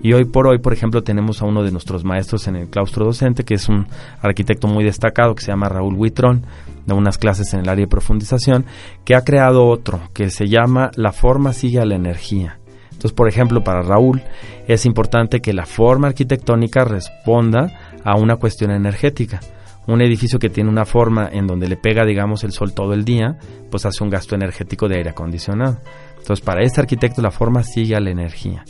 Y 0.02 0.14
hoy 0.14 0.24
por 0.24 0.48
hoy, 0.48 0.58
por 0.58 0.72
ejemplo, 0.72 1.02
tenemos 1.02 1.42
a 1.42 1.46
uno 1.46 1.62
de 1.62 1.70
nuestros 1.70 2.04
maestros 2.04 2.48
en 2.48 2.56
el 2.56 2.68
claustro 2.68 3.04
docente, 3.04 3.44
que 3.44 3.54
es 3.54 3.68
un 3.68 3.86
arquitecto 4.20 4.66
muy 4.66 4.82
destacado, 4.82 5.34
que 5.34 5.44
se 5.44 5.52
llama 5.52 5.68
Raúl 5.68 5.94
Huitrón, 5.94 6.44
de 6.86 6.94
unas 6.94 7.18
clases 7.18 7.52
en 7.54 7.60
el 7.60 7.68
área 7.68 7.84
de 7.84 7.90
profundización, 7.90 8.66
que 9.04 9.14
ha 9.14 9.24
creado 9.24 9.66
otro, 9.66 10.00
que 10.12 10.30
se 10.30 10.48
llama 10.48 10.90
La 10.96 11.12
forma 11.12 11.52
sigue 11.52 11.80
a 11.80 11.86
la 11.86 11.94
energía. 11.94 12.58
Entonces, 12.84 13.12
por 13.12 13.28
ejemplo, 13.28 13.64
para 13.64 13.82
Raúl 13.82 14.22
es 14.68 14.86
importante 14.86 15.40
que 15.40 15.52
la 15.52 15.66
forma 15.66 16.08
arquitectónica 16.08 16.84
responda 16.84 18.00
a 18.04 18.16
una 18.16 18.36
cuestión 18.36 18.70
energética 18.70 19.40
un 19.86 20.00
edificio 20.00 20.38
que 20.38 20.48
tiene 20.48 20.70
una 20.70 20.84
forma 20.84 21.28
en 21.32 21.46
donde 21.46 21.68
le 21.68 21.76
pega, 21.76 22.04
digamos, 22.04 22.44
el 22.44 22.52
sol 22.52 22.72
todo 22.72 22.92
el 22.92 23.04
día, 23.04 23.38
pues 23.70 23.84
hace 23.84 24.04
un 24.04 24.10
gasto 24.10 24.34
energético 24.34 24.88
de 24.88 24.96
aire 24.96 25.10
acondicionado. 25.10 25.78
Entonces, 26.18 26.44
para 26.44 26.62
este 26.62 26.80
arquitecto 26.80 27.20
la 27.20 27.30
forma 27.30 27.62
sigue 27.62 27.96
a 27.96 28.00
la 28.00 28.10
energía. 28.10 28.64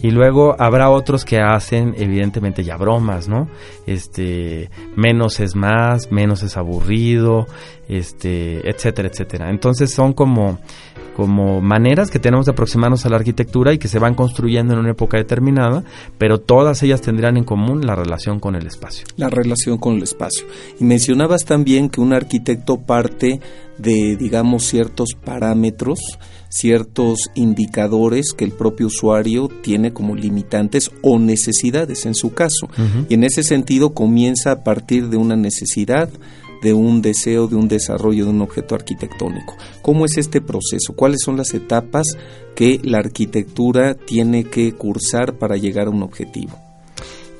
Y 0.00 0.12
luego 0.12 0.54
habrá 0.58 0.90
otros 0.90 1.24
que 1.24 1.40
hacen, 1.40 1.94
evidentemente, 1.98 2.62
ya 2.62 2.76
bromas, 2.76 3.28
¿no? 3.28 3.48
Este, 3.86 4.70
menos 4.94 5.40
es 5.40 5.56
más, 5.56 6.12
menos 6.12 6.42
es 6.44 6.56
aburrido, 6.56 7.46
este, 7.88 8.68
etcétera, 8.68 9.08
etcétera. 9.08 9.50
Entonces 9.50 9.90
son 9.90 10.12
como, 10.12 10.58
como 11.16 11.60
maneras 11.60 12.12
que 12.12 12.20
tenemos 12.20 12.46
de 12.46 12.52
aproximarnos 12.52 13.04
a 13.04 13.08
la 13.08 13.16
arquitectura 13.16 13.72
y 13.72 13.78
que 13.78 13.88
se 13.88 13.98
van 13.98 14.14
construyendo 14.14 14.74
en 14.74 14.78
una 14.78 14.90
época 14.92 15.16
determinada, 15.16 15.82
pero 16.16 16.38
todas 16.38 16.80
ellas 16.84 17.00
tendrán 17.00 17.36
en 17.36 17.42
común 17.42 17.84
la 17.84 17.96
relación 17.96 18.38
con 18.38 18.54
el 18.54 18.68
espacio. 18.68 19.04
La 19.16 19.28
relación 19.28 19.78
con 19.78 19.96
el 19.96 20.04
espacio. 20.04 20.46
Y 20.78 20.84
mencionabas 20.84 21.44
también 21.44 21.88
que 21.88 22.00
un 22.00 22.12
arquitecto 22.12 22.76
parte 22.76 23.40
de, 23.78 24.16
digamos, 24.16 24.64
ciertos 24.64 25.16
parámetros, 25.24 25.98
ciertos 26.48 27.30
indicadores 27.34 28.32
que 28.32 28.44
el 28.44 28.52
propio 28.52 28.86
usuario 28.86 29.48
tiene 29.62 29.92
como 29.92 30.14
limitantes 30.14 30.90
o 31.02 31.18
necesidades 31.18 32.06
en 32.06 32.14
su 32.14 32.34
caso. 32.34 32.68
Y 33.08 33.14
en 33.14 33.24
ese 33.24 33.42
sentido 33.42 33.94
comienza 33.94 34.52
a 34.52 34.64
partir 34.64 35.08
de 35.08 35.16
una 35.16 35.36
necesidad, 35.36 36.08
de 36.62 36.72
un 36.72 37.02
deseo, 37.02 37.46
de 37.46 37.56
un 37.56 37.68
desarrollo 37.68 38.24
de 38.24 38.30
un 38.30 38.42
objeto 38.42 38.74
arquitectónico. 38.74 39.56
¿Cómo 39.82 40.04
es 40.04 40.16
este 40.16 40.40
proceso? 40.40 40.94
¿Cuáles 40.94 41.20
son 41.24 41.36
las 41.36 41.54
etapas 41.54 42.16
que 42.54 42.80
la 42.82 42.98
arquitectura 42.98 43.94
tiene 43.94 44.44
que 44.44 44.72
cursar 44.72 45.34
para 45.34 45.56
llegar 45.56 45.86
a 45.86 45.90
un 45.90 46.02
objetivo? 46.02 46.58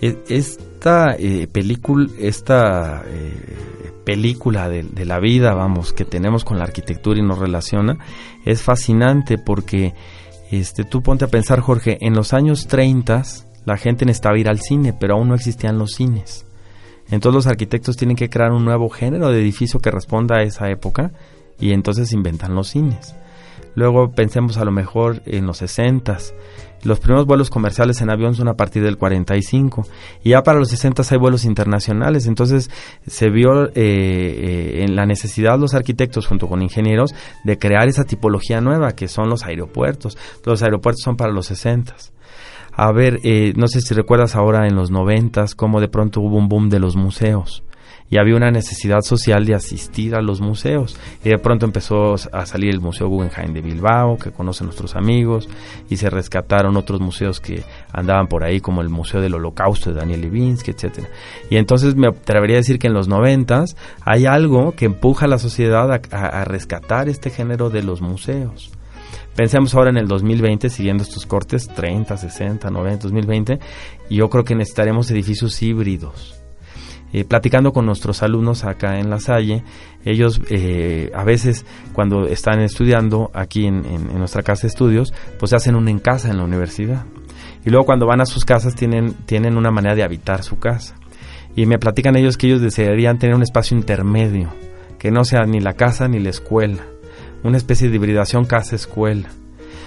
E, 0.01 0.17
esta 0.29 1.17
eh, 1.19 1.49
película, 1.51 2.09
esta 2.21 3.03
eh, 3.07 3.33
película 4.09 4.71
de, 4.71 5.05
la 5.05 5.21
vida, 5.21 5.53
vamos, 5.53 5.93
que 5.93 6.07
tenemos 6.07 6.43
con 6.43 6.57
la 6.57 6.65
arquitectura 6.65 7.19
y 7.19 7.23
nos 7.23 7.39
relaciona, 7.39 7.99
es 8.47 8.63
fascinante 8.63 9.37
porque 9.37 9.93
este, 10.51 10.85
tú 10.85 11.03
ponte 11.03 11.27
a 11.27 11.29
pensar, 11.29 11.61
Jorge, 11.61 11.99
en 12.01 12.15
los 12.15 12.33
años 12.33 12.69
30 12.69 13.23
la 13.67 13.77
gente 13.77 14.07
necesitaba 14.07 14.39
ir 14.39 14.49
al 14.49 14.61
cine, 14.61 14.95
pero 14.99 15.17
aún 15.17 15.29
no 15.29 15.35
existían 15.35 15.77
los 15.77 15.93
cines. 15.93 16.47
Entonces 17.11 17.35
los 17.35 17.47
arquitectos 17.49 17.99
tienen 17.99 18.17
que 18.17 18.31
crear 18.31 18.51
un 18.51 18.65
nuevo 18.65 18.89
género 18.89 19.29
de 19.29 19.43
edificio 19.43 19.79
que 19.79 19.91
responda 19.91 20.37
a 20.37 20.43
esa 20.43 20.71
época 20.71 21.11
y 21.61 21.73
entonces 21.73 22.11
inventan 22.15 22.55
los 22.55 22.69
cines. 22.69 23.15
Luego 23.79 24.11
pensemos 24.11 24.59
a 24.59 24.65
lo 24.65 24.73
mejor 24.73 25.23
en 25.25 25.47
los 25.47 25.59
60 25.59 26.19
los 26.83 26.99
primeros 26.99 27.27
vuelos 27.27 27.49
comerciales 27.49 28.01
en 28.01 28.11
avión 28.11 28.35
son 28.35 28.49
a 28.49 28.55
partir 28.55 28.83
del 28.83 28.97
45 28.97 29.87
y 30.25 30.31
ya 30.31 30.43
para 30.43 30.59
los 30.59 30.69
60 30.69 31.05
hay 31.09 31.17
vuelos 31.17 31.45
internacionales. 31.45 32.27
Entonces 32.27 32.71
se 33.07 33.31
vio 33.31 33.67
eh, 33.67 33.73
eh, 33.77 34.85
en 34.85 34.97
la 34.97 35.07
necesidad 35.07 35.61
los 35.61 35.75
arquitectos 35.75 36.27
junto 36.27 36.49
con 36.49 36.61
ingenieros 36.61 37.15
de 37.45 37.57
crear 37.57 37.87
esa 37.87 38.03
tipología 38.03 38.61
nueva 38.61 38.97
que 38.97 39.07
son 39.07 39.29
los 39.29 39.45
aeropuertos. 39.45 40.19
Los 40.45 40.61
aeropuertos 40.63 41.03
son 41.05 41.17
para 41.17 41.33
los 41.33 41.47
60 41.47 41.95
a 42.73 42.93
ver, 42.93 43.21
eh, 43.23 43.53
no 43.57 43.69
sé 43.69 43.81
si 43.81 43.95
recuerdas 43.95 44.35
ahora 44.35 44.67
en 44.67 44.75
los 44.75 44.91
noventas 44.91 45.55
cómo 45.55 45.81
de 45.81 45.89
pronto 45.89 46.21
hubo 46.21 46.37
un 46.37 46.49
boom 46.49 46.69
de 46.69 46.81
los 46.81 46.97
museos 46.97 47.63
y 48.11 48.19
había 48.19 48.37
una 48.37 48.51
necesidad 48.51 49.01
social 49.03 49.45
de 49.45 49.55
asistir 49.55 50.15
a 50.15 50.23
los 50.23 50.41
museos. 50.41 50.99
Y 51.25 51.31
de 51.31 51.39
pronto 51.39 51.67
empezó 51.67 52.15
a 52.33 52.47
salir 52.47 52.71
el 52.71 52.81
Museo 52.81 53.09
Guggenheim 53.09 53.53
de 53.53 53.61
Bilbao, 53.61 54.17
que 54.17 54.31
conocen 54.31 54.67
nuestros 54.67 54.97
amigos, 54.97 55.49
y 55.89 55.97
se 55.97 56.11
rescataron 56.11 56.77
otros 56.77 57.01
museos 57.01 57.41
que 57.41 57.63
andaban 57.93 58.27
por 58.27 58.45
ahí, 58.45 58.61
como 58.61 58.81
el 58.81 58.89
Museo 58.89 59.21
del 59.21 59.35
Holocausto 59.35 59.91
de 59.91 60.01
Daniel 60.01 60.23
Levinsky, 60.23 60.71
etcétera. 60.71 61.09
Y 61.51 61.57
entonces 61.57 61.97
me 61.97 62.09
atrevería 62.09 62.57
a 62.57 62.61
decir 62.61 62.79
que 62.79 62.87
en 62.87 62.95
los 62.95 63.09
noventas 63.09 63.77
hay 64.03 64.27
algo 64.27 64.73
que 64.73 64.87
empuja 64.87 65.27
a 65.27 65.29
la 65.29 65.39
sociedad 65.39 65.91
a 66.11 66.45
rescatar 66.45 67.09
este 67.09 67.31
género 67.31 67.71
de 67.71 67.83
los 67.83 68.01
museos. 68.01 68.73
Pensemos 69.39 69.73
ahora 69.75 69.91
en 69.91 69.99
el 69.99 70.09
2020, 70.09 70.69
siguiendo 70.69 71.05
estos 71.05 71.25
cortes, 71.25 71.69
30, 71.69 72.17
60, 72.17 72.71
90, 72.71 73.05
2020, 73.05 73.61
y 74.09 74.17
yo 74.17 74.29
creo 74.29 74.43
que 74.43 74.57
necesitaremos 74.57 75.09
edificios 75.13 75.63
híbridos. 75.63 76.43
Eh, 77.13 77.25
platicando 77.25 77.73
con 77.73 77.87
nuestros 77.87 78.23
alumnos 78.23 78.65
acá 78.65 78.99
en 78.99 79.09
La 79.09 79.19
Salle, 79.19 79.65
ellos 80.05 80.43
eh, 80.51 81.11
a 81.15 81.25
veces 81.25 81.65
cuando 81.95 82.27
están 82.27 82.61
estudiando 82.61 83.31
aquí 83.33 83.67
en, 83.67 83.83
nuestra 84.19 84.43
casa 84.43 84.63
de 84.63 84.69
estudios, 84.69 85.15
pues 85.39 85.53
hacen 85.53 85.75
un 85.75 85.89
en 85.89 85.99
casa 85.99 86.29
en 86.31 86.37
la 86.37 86.45
universidad. 86.45 87.07
Y 87.65 87.71
luego 87.71 87.87
cuando 87.87 88.07
van 88.07 88.21
a 88.21 88.27
sus 88.27 88.45
casas 88.45 88.75
tienen, 88.75 89.15
tienen 89.25 89.57
una 89.57 89.71
manera 89.71 89.95
de 89.95 90.03
habitar 90.03 90.43
su 90.43 90.59
casa. 90.59 90.97
Y 91.57 91.67
me 91.67 91.79
platican 91.79 92.17
ellos 92.17 92.37
que 92.37 92.47
ellos 92.47 92.61
desearían 92.61 93.19
tener 93.19 93.35
un 93.35 93.43
espacio 93.43 93.77
intermedio, 93.77 94.51
que 94.99 95.11
no 95.11 95.25
sea 95.25 95.45
ni 95.45 95.61
la 95.61 95.73
casa 95.73 96.09
ni 96.09 96.19
la 96.19 96.31
escuela 96.31 96.85
una 97.43 97.57
especie 97.57 97.89
de 97.89 97.97
hibridación 97.97 98.45
casa-escuela. 98.45 99.29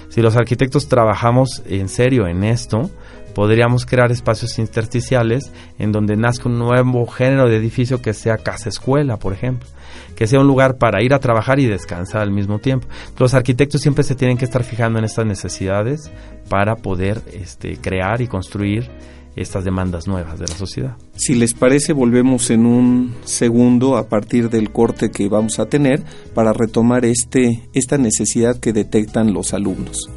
Si 0.08 0.20
los 0.20 0.36
arquitectos 0.36 0.88
trabajamos 0.88 1.62
en 1.66 1.88
serio 1.88 2.26
en 2.26 2.44
esto, 2.44 2.90
podríamos 3.34 3.86
crear 3.86 4.10
espacios 4.12 4.58
intersticiales 4.58 5.52
en 5.78 5.92
donde 5.92 6.16
nazca 6.16 6.48
un 6.48 6.58
nuevo 6.58 7.06
género 7.06 7.48
de 7.48 7.56
edificio 7.56 8.00
que 8.02 8.14
sea 8.14 8.38
casa-escuela, 8.38 9.18
por 9.18 9.32
ejemplo, 9.32 9.68
que 10.16 10.26
sea 10.26 10.40
un 10.40 10.46
lugar 10.46 10.78
para 10.78 11.02
ir 11.02 11.14
a 11.14 11.18
trabajar 11.18 11.58
y 11.58 11.66
descansar 11.66 12.22
al 12.22 12.30
mismo 12.30 12.58
tiempo. 12.58 12.86
Los 13.18 13.34
arquitectos 13.34 13.80
siempre 13.80 14.04
se 14.04 14.14
tienen 14.14 14.38
que 14.38 14.44
estar 14.44 14.64
fijando 14.64 14.98
en 14.98 15.04
estas 15.04 15.26
necesidades 15.26 16.10
para 16.48 16.76
poder 16.76 17.22
este, 17.32 17.76
crear 17.76 18.20
y 18.20 18.26
construir 18.26 18.90
estas 19.34 19.64
demandas 19.64 20.06
nuevas 20.06 20.38
de 20.38 20.46
la 20.46 20.54
sociedad. 20.54 20.96
Si 21.14 21.34
les 21.34 21.54
parece, 21.54 21.92
volvemos 21.92 22.50
en 22.50 22.66
un 22.66 23.14
segundo 23.24 23.96
a 23.96 24.08
partir 24.08 24.50
del 24.50 24.70
corte 24.70 25.10
que 25.10 25.28
vamos 25.28 25.58
a 25.58 25.66
tener 25.66 26.02
para 26.34 26.52
retomar 26.52 27.04
este, 27.04 27.68
esta 27.72 27.96
necesidad 27.96 28.58
que 28.58 28.72
detectan 28.72 29.32
los 29.32 29.54
alumnos. 29.54 30.10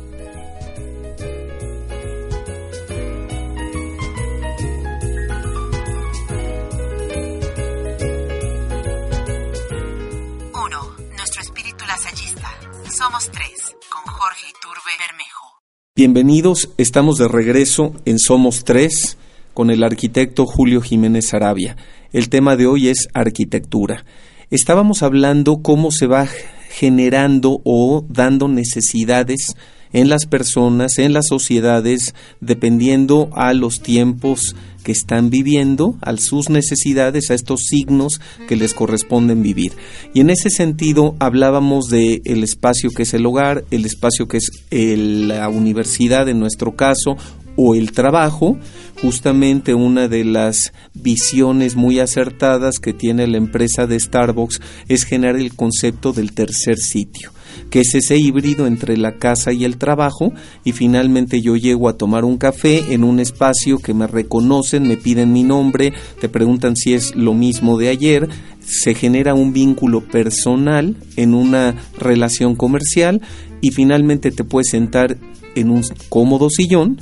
Bienvenidos, 15.98 16.72
estamos 16.78 17.20
de 17.20 17.30
regreso 17.30 17.94
en 18.04 18.20
Somos 18.20 18.66
Tres 18.66 19.18
con 19.54 19.70
el 19.70 19.82
arquitecto 19.82 20.46
Julio 20.46 20.82
Jiménez 20.82 21.34
Arabia. 21.34 21.78
El 22.12 22.28
tema 22.28 22.58
de 22.58 22.68
hoy 22.68 22.90
es 22.90 23.08
arquitectura. 23.14 24.04
Estábamos 24.52 25.04
hablando 25.04 25.62
cómo 25.62 25.92
se 25.92 26.08
va 26.08 26.28
generando 26.70 27.62
o 27.64 28.04
dando 28.10 28.50
necesidades 28.50 29.56
en 29.96 30.10
las 30.10 30.26
personas, 30.26 31.00
en 31.00 31.14
las 31.14 31.28
sociedades, 31.28 32.14
dependiendo 32.42 33.30
a 33.34 33.54
los 33.54 33.80
tiempos 33.80 34.54
que 34.84 34.92
están 34.92 35.30
viviendo, 35.30 35.96
a 36.02 36.18
sus 36.18 36.50
necesidades, 36.50 37.32
a 37.32 37.34
estos 37.34 37.62
signos 37.62 38.20
que 38.50 38.58
les 38.58 38.74
corresponden 38.74 39.42
vivir. 39.42 39.72
Y 40.14 40.20
en 40.20 40.30
ese 40.30 40.50
sentido 40.50 41.16
hablábamos 41.20 41.88
de 41.88 42.22
el 42.26 42.44
espacio 42.44 42.90
que 42.90 43.04
es 43.04 43.14
el 43.14 43.26
hogar, 43.26 43.64
el 43.72 43.86
espacio 43.86 44.28
que 44.28 44.38
es 44.38 44.52
la 44.70 45.48
universidad 45.48 46.28
en 46.28 46.42
nuestro 46.42 46.76
caso, 46.76 47.16
o 47.56 47.74
el 47.74 47.94
trabajo. 47.94 48.58
Justamente 49.02 49.74
una 49.74 50.10
de 50.10 50.26
las 50.26 50.74
visiones 50.94 51.78
muy 51.78 52.00
acertadas 52.00 52.80
que 52.80 52.92
tiene 52.92 53.28
la 53.28 53.38
empresa 53.38 53.88
de 53.88 53.98
Starbucks 53.98 54.60
es 54.90 55.06
generar 55.06 55.38
el 55.38 55.56
concepto 55.56 56.12
del 56.12 56.34
tercer 56.34 56.80
sitio 56.80 57.32
que 57.70 57.82
es 57.82 57.96
ese 57.96 58.18
híbrido 58.18 58.68
entre 58.68 58.98
la 58.98 59.18
casa 59.18 59.52
y 59.54 59.66
el 59.66 59.78
trabajo 59.78 60.34
y 60.64 60.72
finalmente 60.72 61.42
yo 61.42 61.56
llego 61.56 61.90
a 61.90 61.98
tomar 61.98 62.26
un 62.26 62.38
café 62.38 62.94
en 62.94 63.04
un 63.04 63.20
espacio 63.20 63.80
que 63.80 63.94
me 63.94 64.08
reconocen, 64.08 64.88
me 64.88 64.98
piden 64.98 65.34
mi 65.34 65.44
nombre, 65.44 65.94
te 66.20 66.30
preguntan 66.30 66.76
si 66.76 66.94
es 66.94 67.16
lo 67.16 67.34
mismo 67.34 67.78
de 67.78 67.90
ayer, 67.90 68.28
se 68.60 68.96
genera 68.96 69.34
un 69.34 69.54
vínculo 69.54 70.02
personal 70.02 70.96
en 71.16 71.34
una 71.34 71.76
relación 71.98 72.56
comercial 72.56 73.22
y 73.62 73.72
finalmente 73.72 74.32
te 74.32 74.44
puedes 74.44 74.70
sentar 74.70 75.18
en 75.56 75.70
un 75.70 75.84
cómodo 76.10 76.50
sillón, 76.50 77.00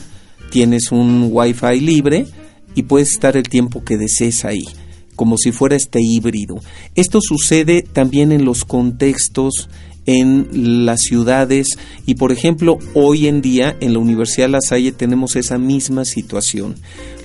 tienes 0.50 0.92
un 0.92 1.30
wifi 1.32 1.80
libre 1.80 2.26
y 2.76 2.84
puedes 2.84 3.12
estar 3.12 3.38
el 3.38 3.44
tiempo 3.44 3.84
que 3.84 3.98
desees 3.98 4.46
ahí 4.46 4.64
como 5.16 5.38
si 5.38 5.52
fuera 5.52 5.76
este 5.76 6.00
híbrido. 6.02 6.56
Esto 6.96 7.20
sucede 7.22 7.82
también 7.82 8.32
en 8.32 8.46
los 8.46 8.66
contextos 8.66 9.70
en 10.06 10.86
las 10.86 11.02
ciudades 11.02 11.78
y 12.06 12.16
por 12.16 12.32
ejemplo 12.32 12.80
hoy 12.94 13.28
en 13.28 13.42
día 13.42 13.76
en 13.80 13.94
la 13.94 14.00
Universidad 14.00 14.50
La 14.50 14.62
Salle 14.62 14.92
tenemos 14.92 15.36
esa 15.36 15.58
misma 15.58 16.06
situación. 16.06 16.76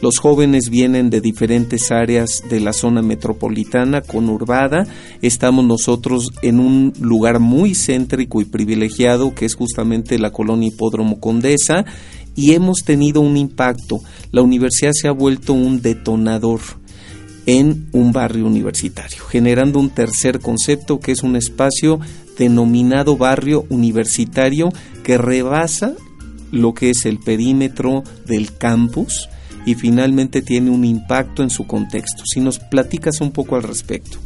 Los 0.00 0.18
jóvenes 0.18 0.70
vienen 0.70 1.10
de 1.10 1.20
diferentes 1.20 1.90
áreas 1.90 2.42
de 2.48 2.60
la 2.60 2.72
zona 2.72 3.02
metropolitana 3.02 4.00
conurbada, 4.00 4.86
estamos 5.22 5.64
nosotros 5.64 6.30
en 6.42 6.60
un 6.60 6.92
lugar 7.00 7.40
muy 7.40 7.74
céntrico 7.74 8.40
y 8.40 8.44
privilegiado 8.44 9.34
que 9.34 9.44
es 9.44 9.54
justamente 9.54 10.18
la 10.18 10.30
colonia 10.30 10.68
Hipódromo 10.68 11.18
Condesa 11.18 11.84
y 12.36 12.52
hemos 12.52 12.84
tenido 12.84 13.20
un 13.20 13.36
impacto. 13.36 13.98
La 14.30 14.42
universidad 14.42 14.92
se 14.92 15.08
ha 15.08 15.12
vuelto 15.12 15.54
un 15.54 15.82
detonador 15.82 16.60
en 17.48 17.88
un 17.92 18.12
barrio 18.12 18.44
universitario, 18.44 19.24
generando 19.24 19.78
un 19.78 19.88
tercer 19.88 20.38
concepto 20.38 21.00
que 21.00 21.12
es 21.12 21.22
un 21.22 21.34
espacio 21.34 21.98
denominado 22.36 23.16
barrio 23.16 23.64
universitario 23.70 24.68
que 25.02 25.16
rebasa 25.16 25.94
lo 26.52 26.74
que 26.74 26.90
es 26.90 27.06
el 27.06 27.18
perímetro 27.18 28.04
del 28.26 28.54
campus 28.54 29.30
y 29.64 29.76
finalmente 29.76 30.42
tiene 30.42 30.70
un 30.70 30.84
impacto 30.84 31.42
en 31.42 31.48
su 31.48 31.66
contexto. 31.66 32.22
Si 32.30 32.40
nos 32.40 32.58
platicas 32.58 33.22
un 33.22 33.32
poco 33.32 33.56
al 33.56 33.62
respecto. 33.62 34.18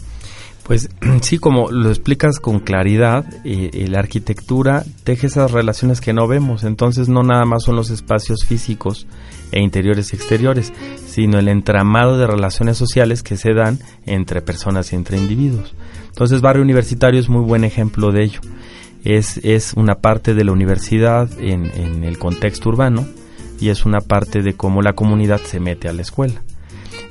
Pues 0.65 0.91
sí, 1.23 1.39
como 1.39 1.71
lo 1.71 1.89
explicas 1.89 2.39
con 2.39 2.61
claridad, 2.61 3.25
eh, 3.45 3.71
eh, 3.73 3.89
la 3.89 3.99
arquitectura 3.99 4.85
teje 5.05 5.27
esas 5.27 5.51
relaciones 5.51 6.01
que 6.01 6.13
no 6.13 6.27
vemos, 6.27 6.65
entonces 6.65 7.09
no 7.09 7.23
nada 7.23 7.45
más 7.45 7.65
son 7.65 7.77
los 7.77 7.91
espacios 7.91 8.45
físicos 8.45 9.07
e 9.51 9.61
interiores 9.61 10.13
y 10.13 10.17
exteriores, 10.17 10.73
sino 11.07 11.39
el 11.39 11.49
entramado 11.49 12.17
de 12.17 12.27
relaciones 12.27 12.77
sociales 12.77 13.23
que 13.23 13.37
se 13.37 13.55
dan 13.55 13.79
entre 14.07 14.41
personas 14.41 14.93
y 14.93 14.97
entre 14.97 15.19
individuos. 15.19 15.75
Entonces, 16.09 16.41
Barrio 16.41 16.63
Universitario 16.63 17.21
es 17.21 17.29
muy 17.29 17.45
buen 17.45 17.65
ejemplo 17.65 18.13
de 18.13 18.25
ello. 18.25 18.41
Es, 19.05 19.39
es 19.39 19.75
una 19.75 19.97
parte 19.97 20.35
de 20.35 20.45
la 20.45 20.53
universidad 20.53 21.29
en, 21.41 21.67
en 21.75 22.05
el 22.05 22.19
contexto 22.19 22.69
urbano 22.69 23.07
y 23.61 23.71
es 23.71 23.85
una 23.85 24.01
parte 24.01 24.43
de 24.43 24.55
cómo 24.55 24.81
la 24.81 24.93
comunidad 24.93 25.41
se 25.41 25.59
mete 25.59 25.89
a 25.89 25.93
la 25.93 26.03
escuela. 26.03 26.43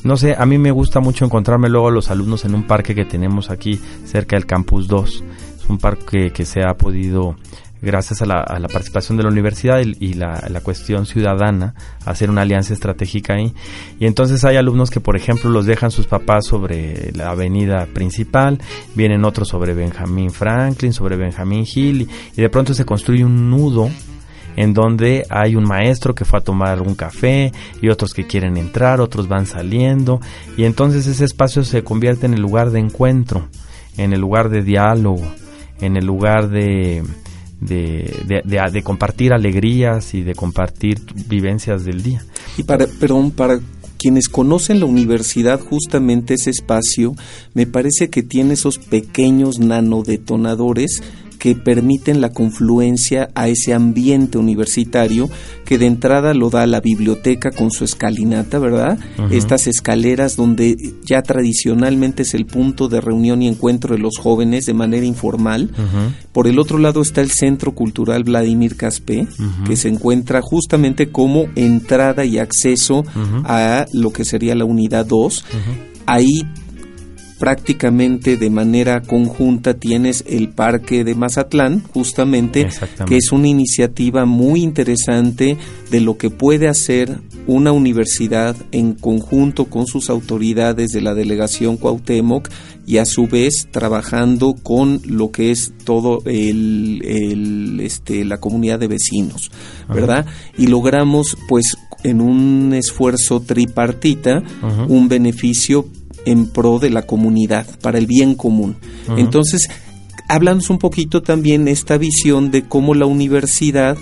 No 0.04 0.18
sé, 0.18 0.36
a 0.38 0.46
mí 0.46 0.58
me 0.58 0.72
gusta 0.72 1.00
mucho 1.00 1.26
encontrarme 1.26 1.70
luego 1.70 1.88
a 1.88 1.92
los 1.92 2.10
alumnos 2.10 2.46
en 2.46 2.56
un 2.56 2.66
parque 2.66 2.96
que 2.96 3.06
tenemos 3.06 3.50
aquí 3.52 3.80
cerca 4.06 4.36
del 4.36 4.46
Campus 4.46 4.88
2. 4.88 5.24
Es 5.60 5.70
un 5.70 5.78
parque 5.78 6.32
que 6.32 6.46
se 6.46 6.64
ha 6.64 6.74
podido 6.74 7.36
gracias 7.82 8.22
a 8.22 8.26
la, 8.26 8.68
participación 8.72 9.18
de 9.18 9.24
la 9.24 9.30
universidad 9.30 9.80
y, 9.80 10.14
la, 10.14 10.62
cuestión 10.64 11.06
ciudadana, 11.06 11.74
hacer 12.06 12.30
una 12.30 12.42
alianza 12.42 12.74
estratégica 12.74 13.34
ahí. 13.34 13.54
Y 14.00 14.06
entonces 14.06 14.44
hay 14.46 14.58
alumnos 14.58 14.90
que, 14.90 15.00
por 15.00 15.16
ejemplo, 15.16 15.50
los 15.50 15.66
dejan 15.66 15.92
sus 15.92 16.08
papás 16.08 16.46
sobre 16.46 17.12
la 17.14 17.32
avenida 17.32 17.88
principal, 17.88 18.60
vienen 18.96 19.26
otros 19.26 19.50
sobre 19.50 19.74
Benjamín 19.74 20.32
Franklin, 20.32 20.94
sobre 20.94 21.16
Benjamín 21.16 21.66
Hill, 21.66 22.08
y, 22.36 22.42
de 22.42 22.50
pronto 22.50 22.74
se 22.74 22.86
construye 22.86 23.26
un 23.26 23.50
nudo 23.50 23.90
en 24.56 24.74
donde 24.74 25.26
hay 25.30 25.56
un 25.56 25.64
maestro 25.64 26.16
que 26.16 26.26
fue 26.26 26.40
a 26.40 26.44
tomar 26.44 26.82
un 26.82 26.96
café 26.96 27.52
y 27.82 27.90
otros 27.90 28.14
que 28.14 28.28
quieren 28.28 28.58
entrar, 28.58 29.02
otros 29.02 29.28
van 29.28 29.46
saliendo, 29.46 30.20
y 30.58 30.66
entonces 30.66 31.08
ese 31.08 31.26
espacio 31.26 31.64
se 31.64 31.84
convierte 31.84 32.26
en 32.26 32.34
el 32.34 32.42
lugar 32.42 32.72
de 32.72 32.80
encuentro, 32.80 33.48
en 33.98 34.14
el 34.14 34.22
lugar 34.22 34.50
de 34.50 34.64
diálogo, 34.64 35.26
en 35.80 35.98
el 35.98 36.06
lugar 36.06 36.50
de 36.50 37.04
de, 37.62 38.42
de, 38.44 38.82
compartir 38.82 39.34
alegrías 39.34 40.16
y 40.16 40.24
de 40.24 40.34
compartir 40.34 41.00
vivencias 41.28 41.86
del 41.86 42.02
día. 42.02 42.26
Y 42.58 42.64
para, 42.64 42.88
perdón, 42.88 43.32
para 43.32 43.60
quienes 44.00 44.30
conocen 44.30 44.80
la 44.80 44.88
universidad, 44.88 45.60
justamente 45.60 46.34
ese 46.34 46.50
espacio, 46.50 47.16
me 47.54 47.68
parece 47.68 48.10
que 48.10 48.24
tiene 48.24 48.56
esos 48.56 48.80
pequeños 48.80 49.60
nanodetonadores 49.60 51.04
que 51.42 51.56
permiten 51.56 52.22
la 52.22 52.30
confluencia 52.30 53.32
a 53.34 53.48
ese 53.48 53.74
ambiente 53.74 54.38
universitario 54.38 55.28
que 55.66 55.80
de 55.80 55.88
entrada 55.88 56.36
lo 56.36 56.52
da 56.52 56.68
la 56.68 56.82
biblioteca 56.82 57.50
con 57.50 57.72
su 57.72 57.84
escalinata, 57.84 58.60
¿verdad? 58.60 59.00
Estas 59.32 59.66
escaleras 59.66 60.36
donde 60.36 60.78
ya 61.04 61.24
tradicionalmente 61.24 62.22
es 62.22 62.36
el 62.36 62.46
punto 62.46 62.90
de 62.90 63.02
reunión 63.02 63.42
y 63.42 63.48
encuentro 63.48 63.96
de 63.96 64.02
los 64.04 64.20
jóvenes 64.20 64.68
de 64.68 64.76
manera 64.76 65.04
informal. 65.04 65.72
Por 66.32 66.48
el 66.48 66.60
otro 66.60 66.78
lado 66.78 67.02
está 67.02 67.22
el 67.22 67.32
Centro 67.32 67.72
Cultural 67.72 68.24
Vladimir 68.24 68.76
Caspe, 68.76 69.26
que 69.66 69.76
se 69.76 69.90
encuentra 69.90 70.42
justamente 70.44 71.10
como 71.10 71.48
entrada 71.56 72.24
y 72.24 72.38
acceso 72.38 73.04
a 73.46 73.88
lo 73.94 74.14
que 74.14 74.26
sería 74.26 74.54
la 74.54 74.66
unidad 74.66 75.08
2. 75.08 75.44
Ahí 76.06 76.44
prácticamente 77.42 78.38
de 78.38 78.52
manera 78.52 79.02
conjunta 79.02 79.74
tienes 79.74 80.24
el 80.28 80.50
Parque 80.50 81.04
de 81.04 81.16
Mazatlán, 81.16 81.82
justamente, 81.92 82.70
que 83.08 83.18
es 83.18 83.32
una 83.32 83.48
iniciativa 83.48 84.26
muy 84.26 84.62
interesante 84.62 85.58
de 85.90 86.02
lo 86.02 86.20
que 86.20 86.30
puede 86.30 86.68
hacer 86.68 87.20
una 87.48 87.72
universidad 87.72 88.56
en 88.72 88.94
conjunto 88.94 89.66
con 89.66 89.88
sus 89.88 90.12
autoridades 90.12 90.92
de 90.92 91.02
la 91.02 91.16
delegación 91.16 91.78
Cuauhtémoc 91.78 92.48
y 92.86 92.98
a 92.98 93.06
su 93.06 93.26
vez 93.26 93.68
trabajando 93.72 94.54
con 94.62 95.02
lo 95.08 95.32
que 95.32 95.50
es 95.50 95.74
todo 95.84 96.20
el, 96.26 97.80
este, 97.82 98.24
la 98.24 98.40
comunidad 98.40 98.78
de 98.78 98.88
vecinos, 98.88 99.50
¿verdad? 99.90 100.28
Y 100.60 100.68
logramos 100.68 101.36
pues 101.48 101.76
en 102.04 102.22
un 102.22 102.74
esfuerzo 102.76 103.40
tripartita 103.40 104.44
un 104.88 105.08
beneficio 105.08 105.88
en 106.26 106.48
pro 106.48 106.80
de 106.80 106.90
la 106.90 107.04
comunidad, 107.04 107.66
para 107.82 107.98
el 107.98 108.08
bien 108.08 108.36
común. 108.36 108.78
Entonces, 109.18 109.68
háblanos 110.28 110.70
un 110.70 110.78
poquito 110.78 111.22
también 111.22 111.68
esta 111.68 111.98
visión 111.98 112.52
de 112.52 112.64
cómo 112.64 112.94
la 112.94 113.06
universidad 113.06 113.98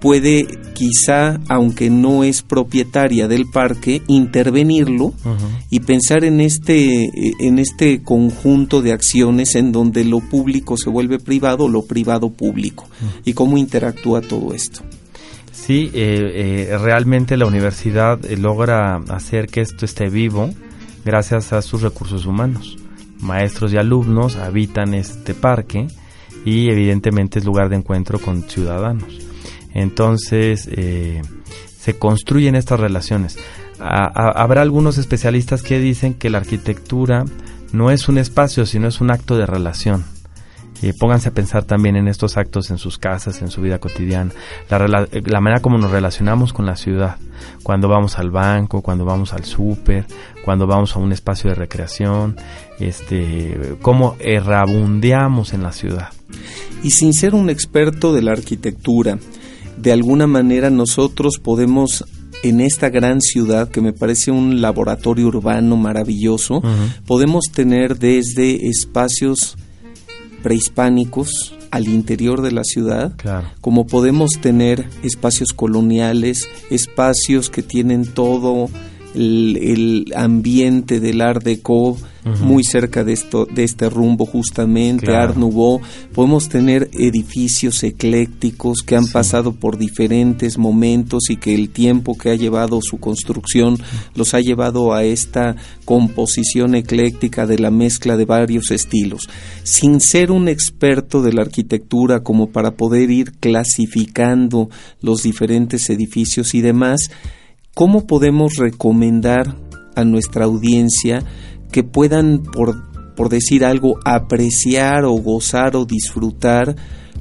puede 0.00 0.46
quizá, 0.72 1.38
aunque 1.48 1.90
no 1.90 2.24
es 2.24 2.42
propietaria 2.42 3.28
del 3.28 3.44
parque, 3.46 4.02
intervenirlo 4.06 5.12
y 5.68 5.80
pensar 5.80 6.24
en 6.24 6.40
este, 6.40 7.10
en 7.38 7.58
este 7.58 8.02
conjunto 8.02 8.80
de 8.80 8.92
acciones 8.92 9.54
en 9.54 9.72
donde 9.72 10.04
lo 10.04 10.20
público 10.20 10.76
se 10.76 10.88
vuelve 10.88 11.18
privado, 11.18 11.68
lo 11.68 11.84
privado 11.84 12.30
público, 12.30 12.88
y 13.24 13.34
cómo 13.34 13.58
interactúa 13.58 14.22
todo 14.22 14.54
esto. 14.54 14.80
Sí, 15.52 15.90
eh, 15.92 16.68
eh, 16.70 16.78
realmente 16.78 17.36
la 17.36 17.46
universidad 17.46 18.24
eh, 18.24 18.36
logra 18.36 18.96
hacer 19.08 19.46
que 19.48 19.60
esto 19.60 19.84
esté 19.84 20.08
vivo, 20.08 20.50
gracias 21.04 21.52
a 21.52 21.62
sus 21.62 21.82
recursos 21.82 22.26
humanos. 22.26 22.76
Maestros 23.20 23.72
y 23.72 23.76
alumnos 23.76 24.36
habitan 24.36 24.94
este 24.94 25.34
parque 25.34 25.88
y 26.44 26.70
evidentemente 26.70 27.38
es 27.38 27.44
lugar 27.44 27.68
de 27.68 27.76
encuentro 27.76 28.18
con 28.18 28.42
ciudadanos. 28.42 29.18
Entonces 29.74 30.68
eh, 30.72 31.22
se 31.78 31.98
construyen 31.98 32.54
estas 32.54 32.80
relaciones. 32.80 33.38
habrá 33.78 34.62
algunos 34.62 34.98
especialistas 34.98 35.62
que 35.62 35.78
dicen 35.78 36.14
que 36.14 36.30
la 36.30 36.38
arquitectura 36.38 37.24
no 37.72 37.90
es 37.90 38.08
un 38.08 38.18
espacio, 38.18 38.66
sino 38.66 38.88
es 38.88 39.00
un 39.00 39.10
acto 39.10 39.36
de 39.36 39.46
relación 39.46 40.04
pónganse 40.98 41.28
a 41.28 41.32
pensar 41.32 41.64
también 41.64 41.96
en 41.96 42.08
estos 42.08 42.36
actos 42.36 42.70
en 42.70 42.78
sus 42.78 42.98
casas, 42.98 43.42
en 43.42 43.50
su 43.50 43.60
vida 43.60 43.78
cotidiana, 43.78 44.32
la, 44.68 45.40
manera 45.40 45.60
como 45.60 45.78
nos 45.78 45.90
relacionamos 45.90 46.52
con 46.52 46.66
la 46.66 46.76
ciudad, 46.76 47.16
cuando 47.62 47.88
vamos 47.88 48.18
al 48.18 48.30
banco, 48.30 48.82
cuando 48.82 49.04
vamos 49.04 49.32
al 49.32 49.44
súper, 49.44 50.06
cuando 50.44 50.66
vamos 50.66 50.96
a 50.96 50.98
un 50.98 51.12
espacio 51.12 51.50
de 51.50 51.56
recreación, 51.56 52.36
este, 52.78 53.76
cómo 53.82 54.16
errabundeamos 54.20 55.52
en 55.52 55.62
la 55.62 55.72
ciudad. 55.72 56.08
Y 56.82 56.90
sin 56.90 57.12
ser 57.12 57.34
un 57.34 57.50
experto 57.50 58.14
de 58.14 58.22
la 58.22 58.32
arquitectura, 58.32 59.18
de 59.76 59.92
alguna 59.92 60.26
manera 60.26 60.70
nosotros 60.70 61.38
podemos 61.38 62.04
en 62.42 62.60
esta 62.60 62.88
gran 62.88 63.20
ciudad 63.20 63.68
que 63.68 63.80
me 63.80 63.92
parece 63.92 64.30
un 64.30 64.60
laboratorio 64.60 65.26
urbano 65.26 65.76
maravilloso, 65.76 66.62
podemos 67.06 67.44
tener 67.52 67.98
desde 67.98 68.68
espacios 68.68 69.56
prehispánicos 70.42 71.54
al 71.70 71.88
interior 71.88 72.42
de 72.42 72.52
la 72.52 72.64
ciudad, 72.64 73.12
Claro. 73.16 73.48
como 73.60 73.86
podemos 73.86 74.32
tener 74.40 74.86
espacios 75.02 75.52
coloniales, 75.52 76.48
espacios 76.70 77.50
que 77.50 77.62
tienen 77.62 78.06
todo 78.06 78.68
el, 79.14 79.56
el 79.60 80.12
ambiente 80.16 81.00
del 81.00 81.20
Art 81.20 81.42
Deco 81.42 81.96
muy 82.42 82.64
cerca 82.64 83.02
de 83.02 83.14
esto 83.14 83.46
de 83.46 83.64
este 83.64 83.88
rumbo 83.88 84.26
justamente 84.26 85.06
Claro. 85.06 85.22
Art 85.30 85.36
Nouveau 85.38 85.80
podemos 86.14 86.50
tener 86.50 86.90
edificios 86.92 87.82
eclécticos 87.82 88.82
que 88.84 88.94
han 88.94 89.04
Sí. 89.06 89.12
pasado 89.12 89.52
por 89.52 89.78
diferentes 89.78 90.58
momentos 90.58 91.30
y 91.30 91.36
que 91.36 91.54
el 91.54 91.70
tiempo 91.70 92.18
que 92.18 92.28
ha 92.30 92.34
llevado 92.34 92.80
su 92.82 92.98
construcción 92.98 93.78
los 94.14 94.34
ha 94.34 94.40
llevado 94.40 94.92
a 94.92 95.02
esta 95.04 95.56
composición 95.86 96.74
ecléctica 96.74 97.46
de 97.46 97.58
la 97.58 97.70
mezcla 97.70 98.18
de 98.18 98.26
varios 98.26 98.70
estilos 98.70 99.26
sin 99.62 100.00
ser 100.00 100.30
un 100.30 100.46
experto 100.48 101.22
de 101.22 101.32
la 101.32 101.40
arquitectura 101.40 102.20
como 102.20 102.50
para 102.50 102.72
poder 102.72 103.10
ir 103.10 103.32
clasificando 103.40 104.68
los 105.00 105.22
diferentes 105.22 105.88
edificios 105.88 106.54
y 106.54 106.60
demás 106.60 107.10
¿cómo 107.74 108.06
podemos 108.06 108.56
recomendar 108.56 109.54
a 109.94 110.04
nuestra 110.04 110.44
audiencia 110.44 111.22
que 111.70 111.82
puedan, 111.84 112.42
por, 112.42 113.14
por 113.14 113.28
decir 113.28 113.64
algo, 113.64 113.98
apreciar 114.04 115.04
o 115.04 115.12
gozar 115.12 115.76
o 115.76 115.84
disfrutar 115.84 116.74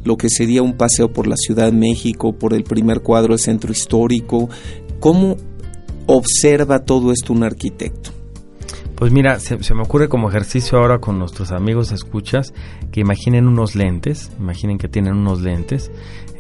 lo 0.04 0.18
que 0.18 0.30
sería 0.30 0.64
un 0.64 0.78
paseo 0.78 1.12
por 1.12 1.28
la 1.28 1.36
Ciudad 1.36 1.66
de 1.66 1.78
México, 1.78 2.34
por 2.34 2.54
el 2.54 2.64
primer 2.64 3.02
cuadro 3.02 3.34
del 3.34 3.40
centro 3.40 3.72
histórico? 3.72 4.50
¿Cómo 5.00 5.36
observa 6.08 6.80
todo 6.80 7.12
esto 7.12 7.34
un 7.34 7.44
arquitecto? 7.44 8.12
Pues 8.96 9.14
mira, 9.14 9.40
se, 9.40 9.64
se 9.64 9.74
me 9.74 9.84
ocurre 9.84 10.10
como 10.10 10.30
ejercicio 10.30 10.78
ahora 10.78 11.00
con 11.00 11.20
nuestros 11.20 11.54
amigos 11.54 11.94
escuchas 11.94 12.54
que 12.92 13.00
imaginen 13.00 13.48
unos 13.48 13.76
lentes, 13.76 14.30
imaginen 14.38 14.78
que 14.78 14.90
tienen 14.90 15.14
unos 15.14 15.42
lentes, 15.42 15.90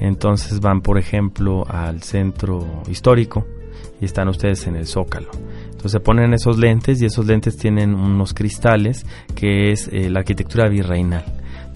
entonces 0.01 0.59
van 0.59 0.81
por 0.81 0.97
ejemplo 0.97 1.63
al 1.69 2.03
centro 2.03 2.83
histórico 2.89 3.45
y 4.01 4.05
están 4.05 4.27
ustedes 4.29 4.67
en 4.67 4.75
el 4.75 4.87
zócalo. 4.87 5.29
Entonces 5.65 5.91
se 5.93 5.99
ponen 5.99 6.33
esos 6.33 6.57
lentes 6.57 7.01
y 7.01 7.05
esos 7.05 7.25
lentes 7.25 7.57
tienen 7.57 7.93
unos 7.93 8.33
cristales 8.33 9.05
que 9.35 9.71
es 9.71 9.87
eh, 9.91 10.09
la 10.09 10.19
arquitectura 10.19 10.67
virreinal. 10.67 11.23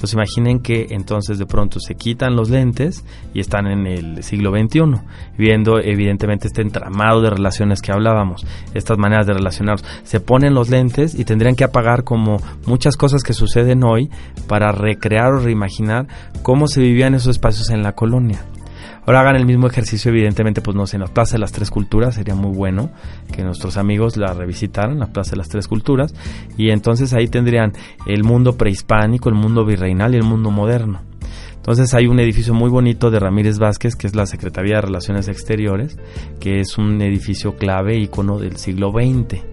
Entonces 0.03 0.15
imaginen 0.15 0.59
que 0.59 0.87
entonces 0.89 1.39
de 1.39 1.45
pronto 1.45 1.79
se 1.79 1.95
quitan 1.95 2.35
los 2.35 2.49
lentes 2.49 3.05
y 3.33 3.39
están 3.39 3.67
en 3.67 3.87
el 3.87 4.21
siglo 4.21 4.51
XXI, 4.51 5.01
viendo 5.37 5.79
evidentemente 5.79 6.47
este 6.47 6.61
entramado 6.61 7.21
de 7.21 7.29
relaciones 7.29 7.81
que 7.81 7.93
hablábamos, 7.93 8.45
estas 8.73 8.97
maneras 8.97 9.27
de 9.27 9.33
relacionarnos. 9.33 9.85
Se 10.03 10.19
ponen 10.19 10.55
los 10.55 10.69
lentes 10.69 11.17
y 11.17 11.23
tendrían 11.23 11.55
que 11.55 11.63
apagar 11.63 12.03
como 12.03 12.35
muchas 12.65 12.97
cosas 12.97 13.23
que 13.23 13.31
suceden 13.31 13.85
hoy 13.85 14.09
para 14.49 14.73
recrear 14.73 15.31
o 15.35 15.39
reimaginar 15.39 16.07
cómo 16.41 16.67
se 16.67 16.81
vivían 16.81 17.13
esos 17.13 17.29
espacios 17.37 17.69
en 17.69 17.81
la 17.81 17.93
colonia. 17.93 18.43
Ahora 19.05 19.19
hagan 19.19 19.35
el 19.35 19.45
mismo 19.45 19.67
ejercicio, 19.67 20.11
evidentemente, 20.11 20.61
pues 20.61 20.77
no 20.77 20.87
sé, 20.87 20.95
en 20.95 21.01
la 21.01 21.07
Plaza 21.07 21.33
de 21.33 21.39
las 21.39 21.51
Tres 21.51 21.69
Culturas 21.69 22.15
sería 22.15 22.35
muy 22.35 22.55
bueno 22.55 22.89
que 23.33 23.43
nuestros 23.43 23.75
amigos 23.75 24.15
la 24.15 24.33
revisitaran, 24.33 24.97
la 24.97 25.07
Plaza 25.07 25.31
de 25.31 25.37
las 25.37 25.49
Tres 25.49 25.67
Culturas, 25.67 26.15
y 26.57 26.69
entonces 26.69 27.13
ahí 27.13 27.27
tendrían 27.27 27.73
el 28.05 28.23
mundo 28.23 28.55
prehispánico, 28.55 29.27
el 29.27 29.35
mundo 29.35 29.65
virreinal 29.65 30.13
y 30.13 30.17
el 30.17 30.23
mundo 30.23 30.51
moderno. 30.51 31.01
Entonces 31.55 31.93
hay 31.93 32.07
un 32.07 32.19
edificio 32.19 32.53
muy 32.53 32.69
bonito 32.69 33.11
de 33.11 33.19
Ramírez 33.19 33.57
Vázquez, 33.59 33.95
que 33.95 34.07
es 34.07 34.15
la 34.15 34.25
Secretaría 34.25 34.75
de 34.75 34.81
Relaciones 34.81 35.27
Exteriores, 35.27 35.97
que 36.39 36.61
es 36.61 36.77
un 36.77 37.01
edificio 37.01 37.57
clave, 37.57 37.97
icono 37.97 38.39
del 38.39 38.55
siglo 38.55 38.91
XX 38.91 39.52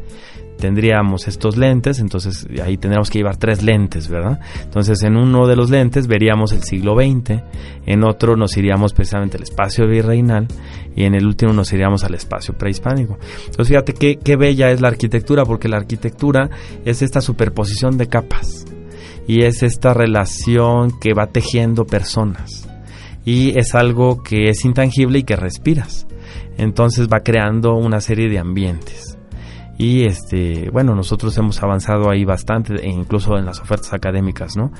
tendríamos 0.61 1.27
estos 1.27 1.57
lentes, 1.57 1.99
entonces 1.99 2.47
ahí 2.63 2.77
tendríamos 2.77 3.11
que 3.11 3.19
llevar 3.19 3.37
tres 3.37 3.63
lentes, 3.63 4.09
¿verdad? 4.09 4.39
Entonces 4.63 5.03
en 5.03 5.17
uno 5.17 5.49
de 5.49 5.57
los 5.57 5.71
lentes 5.71 6.07
veríamos 6.07 6.53
el 6.53 6.63
siglo 6.63 6.95
XX, 6.95 7.43
en 7.87 8.05
otro 8.05 8.37
nos 8.37 8.57
iríamos 8.57 8.93
precisamente 8.93 9.39
al 9.39 9.43
espacio 9.43 9.89
virreinal 9.89 10.47
y 10.95 11.05
en 11.05 11.15
el 11.15 11.27
último 11.27 11.53
nos 11.53 11.73
iríamos 11.73 12.05
al 12.05 12.15
espacio 12.15 12.55
prehispánico. 12.57 13.19
Entonces 13.47 13.69
fíjate 13.69 13.95
qué, 13.95 14.19
qué 14.23 14.37
bella 14.37 14.71
es 14.71 14.81
la 14.81 14.89
arquitectura, 14.89 15.45
porque 15.45 15.69
la 15.69 15.79
arquitectura 15.79 16.51
es 16.85 17.03
esta 17.03 17.21
superposición 17.21 17.97
de 17.99 18.07
capas 18.07 18.67
y 19.27 19.45
es 19.45 19.63
esta 19.63 19.95
relación 19.95 20.93
que 21.01 21.15
va 21.15 21.27
tejiendo 21.27 21.87
personas 21.87 22.69
y 23.25 23.59
es 23.59 23.75
algo 23.75 24.23
que 24.23 24.51
es 24.51 24.65
intangible 24.65 25.21
y 25.21 25.23
que 25.25 25.37
respiras. 25.37 26.07
Entonces 26.59 27.09
va 27.09 27.21
creando 27.21 27.75
una 27.75 28.01
serie 28.01 28.29
de 28.29 28.39
ambientes 28.39 29.10
y 29.81 30.05
este 30.05 30.69
bueno 30.71 30.95
nosotros 30.95 31.37
hemos 31.39 31.63
avanzado 31.63 32.11
ahí 32.11 32.27
bastante 32.27 32.75
e 32.85 32.91
incluso 32.91 33.39
en 33.39 33.47
las 33.47 33.61
ofertas 33.61 33.95
académicas 33.95 34.55
no 34.55 34.73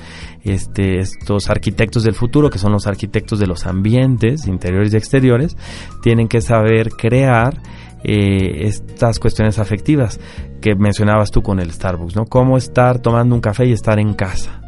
este 0.43 0.99
estos 0.99 1.49
arquitectos 1.49 2.03
del 2.03 2.13
futuro 2.13 2.51
que 2.51 2.59
son 2.59 2.71
los 2.71 2.85
arquitectos 2.85 3.39
de 3.39 3.47
los 3.47 3.65
ambientes 3.65 4.45
interiores 4.45 4.93
y 4.93 4.97
exteriores 4.97 5.57
tienen 6.03 6.27
que 6.27 6.39
saber 6.41 6.91
crear 6.91 7.59
eh, 8.03 8.67
estas 8.67 9.17
cuestiones 9.17 9.57
afectivas 9.57 10.19
que 10.61 10.75
mencionabas 10.75 11.31
tú 11.31 11.41
con 11.41 11.59
el 11.59 11.71
Starbucks 11.71 12.15
no 12.15 12.25
cómo 12.25 12.55
estar 12.55 12.99
tomando 12.99 13.33
un 13.33 13.41
café 13.41 13.65
y 13.65 13.71
estar 13.71 13.99
en 13.99 14.13
casa. 14.13 14.59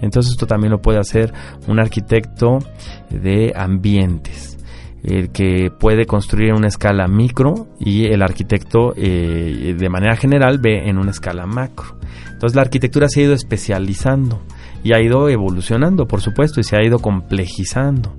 Entonces 0.00 0.32
esto 0.32 0.46
también 0.46 0.72
lo 0.72 0.82
puede 0.82 0.98
hacer 0.98 1.32
un 1.68 1.78
arquitecto 1.78 2.58
de 3.08 3.52
ambientes 3.54 4.51
el 5.02 5.30
que 5.30 5.70
puede 5.70 6.06
construir 6.06 6.50
en 6.50 6.56
una 6.56 6.68
escala 6.68 7.08
micro 7.08 7.66
y 7.78 8.06
el 8.06 8.22
arquitecto 8.22 8.94
eh, 8.96 9.74
de 9.76 9.88
manera 9.88 10.16
general 10.16 10.58
ve 10.58 10.88
en 10.88 10.98
una 10.98 11.10
escala 11.10 11.46
macro. 11.46 11.96
Entonces 12.30 12.56
la 12.56 12.62
arquitectura 12.62 13.08
se 13.08 13.20
ha 13.20 13.24
ido 13.24 13.34
especializando 13.34 14.40
y 14.84 14.92
ha 14.92 15.00
ido 15.00 15.28
evolucionando, 15.28 16.06
por 16.06 16.20
supuesto, 16.20 16.60
y 16.60 16.64
se 16.64 16.76
ha 16.76 16.84
ido 16.84 16.98
complejizando. 16.98 18.16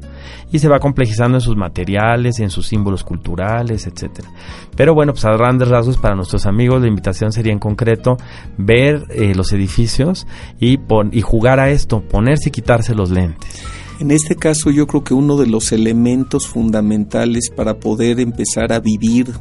Y 0.52 0.60
se 0.60 0.70
va 0.70 0.80
complejizando 0.80 1.38
en 1.38 1.42
sus 1.42 1.58
materiales, 1.58 2.40
en 2.40 2.50
sus 2.50 2.68
símbolos 2.68 3.04
culturales, 3.04 3.86
etcétera. 3.86 4.30
Pero 4.76 4.94
bueno, 4.94 5.12
pues 5.12 5.26
a 5.26 5.32
grandes 5.32 5.68
rasgos 5.68 5.98
para 5.98 6.16
nuestros 6.16 6.46
amigos 6.46 6.82
la 6.82 6.88
invitación 6.88 7.32
sería 7.32 7.52
en 7.52 7.60
concreto 7.60 8.16
ver 8.58 9.04
eh, 9.10 9.34
los 9.36 9.52
edificios 9.52 10.26
y, 10.60 10.78
pon 10.78 11.10
y 11.12 11.22
jugar 11.22 11.60
a 11.60 11.70
esto, 11.70 12.02
ponerse 12.02 12.50
y 12.50 12.52
quitarse 12.52 12.96
los 12.96 13.10
lentes. 13.10 13.83
En 14.00 14.12
este 14.12 14.36
caso 14.36 14.72
yo 14.72 14.88
creo 14.88 15.04
que 15.04 15.14
uno 15.14 15.38
de 15.38 15.48
los 15.48 15.72
elementos 15.72 16.48
fundamentales 16.48 17.50
para 17.56 17.80
poder 17.80 18.20
empezar 18.20 18.74
a 18.74 18.80
vivir 18.80 19.32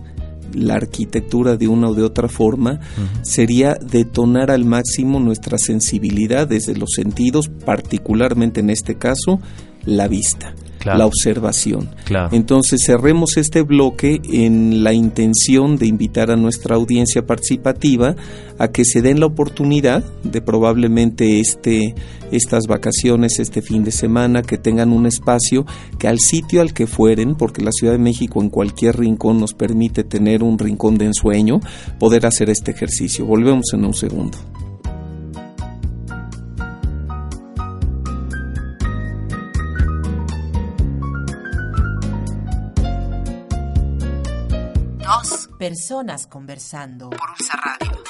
la 0.55 0.75
arquitectura 0.75 1.57
de 1.57 1.69
una 1.69 1.89
o 1.89 1.95
de 1.95 2.03
otra 2.03 2.29
forma 2.29 2.81
sería 3.23 3.75
detonar 3.75 4.51
al 4.51 4.65
máximo 4.65 5.19
nuestra 5.19 5.57
sensibilidad 5.59 6.47
desde 6.47 6.77
los 6.77 6.91
sentidos, 6.95 7.51
particularmente 7.65 8.61
en 8.61 8.71
este 8.71 8.97
caso 8.97 9.41
la 9.85 10.09
vista, 10.09 10.55
Claro. 10.79 10.99
la 10.99 11.07
observación. 11.07 11.91
Claro. 12.05 12.31
Entonces 12.33 12.81
cerremos 12.85 13.37
este 13.37 13.63
bloque 13.63 14.21
en 14.33 14.83
la 14.83 14.93
intención 14.93 15.77
de 15.77 15.87
invitar 15.87 16.31
a 16.31 16.37
nuestra 16.37 16.75
audiencia 16.75 17.25
participativa 17.25 18.17
a 18.59 18.69
que 18.69 18.85
se 18.85 19.01
den 19.01 19.21
la 19.21 19.27
oportunidad 19.27 20.05
de 20.25 20.41
probablemente 20.43 21.39
este, 21.41 21.95
estas 22.33 22.67
vacaciones, 22.67 23.39
este 23.39 23.63
fin 23.63 23.85
de 23.85 23.93
semana, 23.93 24.43
que 24.43 24.59
tengan 24.59 24.93
un 24.93 25.07
espacio 25.07 25.67
que 25.99 26.09
al 26.09 26.19
sitio 26.19 26.61
al 26.61 26.73
que 26.75 26.87
fueren, 26.87 27.37
porque 27.37 27.63
la 27.63 27.71
Ciudad 27.73 27.93
de 27.93 27.99
México 27.99 28.43
en 28.43 28.51
cualquier 28.51 28.99
rincón 28.99 29.39
nos 29.39 29.55
permite 29.55 30.03
tener 30.03 30.43
un 30.43 30.59
rincón 30.59 30.99
de 30.99 31.07
ensueño, 31.07 31.61
poder 32.01 32.27
hacer 32.27 32.51
este 32.51 32.73
ejercicio. 32.73 33.25
Volvemos 33.25 33.67
en 33.73 33.85
un 33.85 33.95
segundo. 33.95 34.39
Personas 45.63 46.27
conversando. 46.27 47.09
por 47.11 47.21
Radio. 47.21 48.03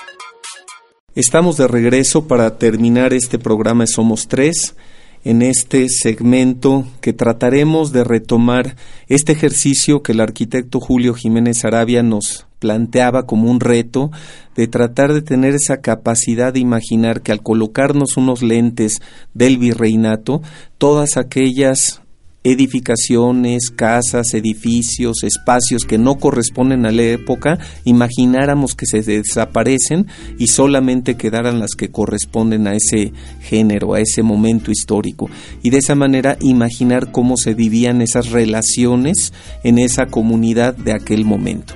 Estamos 1.14 1.58
de 1.58 1.68
regreso 1.68 2.26
para 2.26 2.56
terminar 2.56 3.12
este 3.12 3.38
programa 3.38 3.86
Somos 3.86 4.26
Tres, 4.26 4.74
en 5.22 5.42
este 5.42 5.90
segmento 5.90 6.86
que 7.02 7.12
trataremos 7.12 7.92
de 7.92 8.04
retomar 8.04 8.76
este 9.06 9.32
ejercicio 9.32 10.02
que 10.02 10.12
el 10.12 10.20
arquitecto 10.20 10.80
Julio 10.80 11.12
Jiménez 11.12 11.66
Arabia 11.66 12.02
nos 12.02 12.46
planteaba 12.58 13.26
como 13.26 13.50
un 13.50 13.60
reto 13.60 14.10
de 14.56 14.66
tratar 14.66 15.12
de 15.12 15.20
tener 15.20 15.54
esa 15.54 15.82
capacidad 15.82 16.54
de 16.54 16.60
imaginar 16.60 17.20
que 17.20 17.32
al 17.32 17.42
colocarnos 17.42 18.16
unos 18.16 18.42
lentes 18.42 19.02
del 19.34 19.58
virreinato, 19.58 20.40
todas 20.78 21.18
aquellas 21.18 22.01
edificaciones, 22.44 23.70
casas, 23.70 24.34
edificios, 24.34 25.22
espacios 25.22 25.84
que 25.84 25.98
no 25.98 26.16
corresponden 26.16 26.86
a 26.86 26.90
la 26.90 27.02
época, 27.02 27.58
imagináramos 27.84 28.74
que 28.74 28.86
se 28.86 29.02
desaparecen 29.02 30.06
y 30.38 30.48
solamente 30.48 31.16
quedaran 31.16 31.60
las 31.60 31.74
que 31.76 31.90
corresponden 31.90 32.66
a 32.66 32.74
ese 32.74 33.12
género, 33.40 33.94
a 33.94 34.00
ese 34.00 34.22
momento 34.22 34.70
histórico. 34.70 35.30
Y 35.62 35.70
de 35.70 35.78
esa 35.78 35.94
manera 35.94 36.36
imaginar 36.40 37.12
cómo 37.12 37.36
se 37.36 37.54
vivían 37.54 38.02
esas 38.02 38.30
relaciones 38.30 39.32
en 39.62 39.78
esa 39.78 40.06
comunidad 40.06 40.74
de 40.74 40.92
aquel 40.92 41.24
momento. 41.24 41.74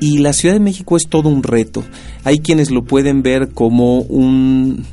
Y 0.00 0.18
la 0.18 0.32
Ciudad 0.32 0.56
de 0.56 0.60
México 0.60 0.96
es 0.96 1.06
todo 1.08 1.28
un 1.28 1.44
reto. 1.44 1.84
Hay 2.24 2.40
quienes 2.40 2.70
lo 2.70 2.84
pueden 2.84 3.22
ver 3.22 3.50
como 3.50 4.00
un 4.00 4.84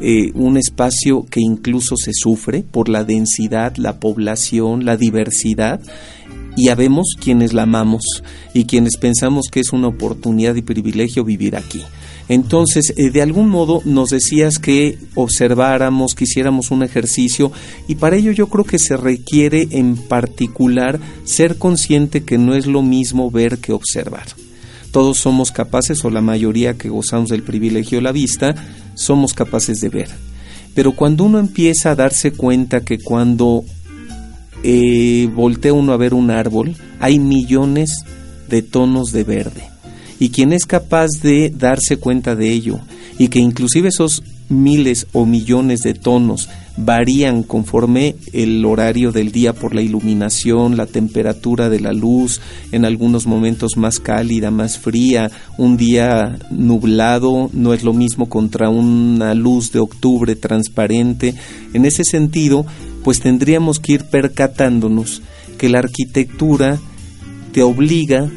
eh, 0.00 0.30
un 0.34 0.56
espacio 0.56 1.26
que 1.30 1.40
incluso 1.40 1.96
se 1.96 2.12
sufre 2.12 2.62
por 2.62 2.88
la 2.88 3.04
densidad, 3.04 3.76
la 3.76 4.00
población, 4.00 4.84
la 4.84 4.96
diversidad, 4.96 5.80
y 6.56 6.68
habemos 6.68 7.14
quienes 7.20 7.52
la 7.52 7.62
amamos 7.62 8.02
y 8.52 8.64
quienes 8.64 8.96
pensamos 8.96 9.46
que 9.50 9.60
es 9.60 9.72
una 9.72 9.88
oportunidad 9.88 10.56
y 10.56 10.62
privilegio 10.62 11.24
vivir 11.24 11.56
aquí. 11.56 11.82
Entonces, 12.28 12.92
eh, 12.96 13.10
de 13.10 13.22
algún 13.22 13.48
modo 13.48 13.80
nos 13.84 14.10
decías 14.10 14.58
que 14.58 14.98
observáramos, 15.14 16.14
que 16.14 16.24
hiciéramos 16.24 16.70
un 16.70 16.82
ejercicio 16.82 17.52
y 17.86 17.94
para 17.94 18.16
ello 18.16 18.32
yo 18.32 18.48
creo 18.48 18.64
que 18.64 18.78
se 18.78 18.96
requiere 18.96 19.68
en 19.70 19.96
particular 19.96 21.00
ser 21.24 21.56
consciente 21.56 22.24
que 22.24 22.38
no 22.38 22.54
es 22.54 22.66
lo 22.66 22.82
mismo 22.82 23.30
ver 23.30 23.58
que 23.58 23.72
observar. 23.72 24.26
Todos 24.98 25.18
somos 25.18 25.52
capaces, 25.52 26.04
o 26.04 26.10
la 26.10 26.20
mayoría 26.20 26.76
que 26.76 26.88
gozamos 26.88 27.28
del 27.30 27.44
privilegio 27.44 27.98
de 27.98 28.02
la 28.02 28.10
vista, 28.10 28.56
somos 28.94 29.32
capaces 29.32 29.78
de 29.78 29.90
ver. 29.90 30.08
Pero 30.74 30.90
cuando 30.90 31.22
uno 31.22 31.38
empieza 31.38 31.92
a 31.92 31.94
darse 31.94 32.32
cuenta 32.32 32.80
que 32.80 32.98
cuando 32.98 33.62
eh, 34.64 35.30
voltea 35.32 35.72
uno 35.72 35.92
a 35.92 35.96
ver 35.96 36.14
un 36.14 36.32
árbol, 36.32 36.74
hay 36.98 37.20
millones 37.20 38.04
de 38.48 38.62
tonos 38.62 39.12
de 39.12 39.22
verde. 39.22 39.62
Y 40.18 40.30
quien 40.30 40.52
es 40.52 40.66
capaz 40.66 41.10
de 41.22 41.50
darse 41.56 41.98
cuenta 41.98 42.34
de 42.34 42.50
ello, 42.50 42.80
y 43.20 43.28
que 43.28 43.38
inclusive 43.38 43.90
esos 43.90 44.24
miles 44.48 45.06
o 45.12 45.26
millones 45.26 45.82
de 45.82 45.94
tonos 45.94 46.48
varían 46.84 47.42
conforme 47.42 48.14
el 48.32 48.64
horario 48.64 49.12
del 49.12 49.32
día 49.32 49.52
por 49.52 49.74
la 49.74 49.82
iluminación, 49.82 50.76
la 50.76 50.86
temperatura 50.86 51.68
de 51.68 51.80
la 51.80 51.92
luz, 51.92 52.40
en 52.72 52.84
algunos 52.84 53.26
momentos 53.26 53.76
más 53.76 54.00
cálida, 54.00 54.50
más 54.50 54.78
fría, 54.78 55.30
un 55.56 55.76
día 55.76 56.38
nublado 56.50 57.50
no 57.52 57.74
es 57.74 57.82
lo 57.82 57.92
mismo 57.92 58.28
contra 58.28 58.70
una 58.70 59.34
luz 59.34 59.72
de 59.72 59.80
octubre 59.80 60.36
transparente. 60.36 61.34
En 61.72 61.84
ese 61.84 62.04
sentido, 62.04 62.64
pues 63.02 63.20
tendríamos 63.20 63.80
que 63.80 63.94
ir 63.94 64.04
percatándonos 64.04 65.22
que 65.58 65.68
la 65.68 65.80
arquitectura 65.80 66.78
te 67.52 67.62
obliga 67.62 68.30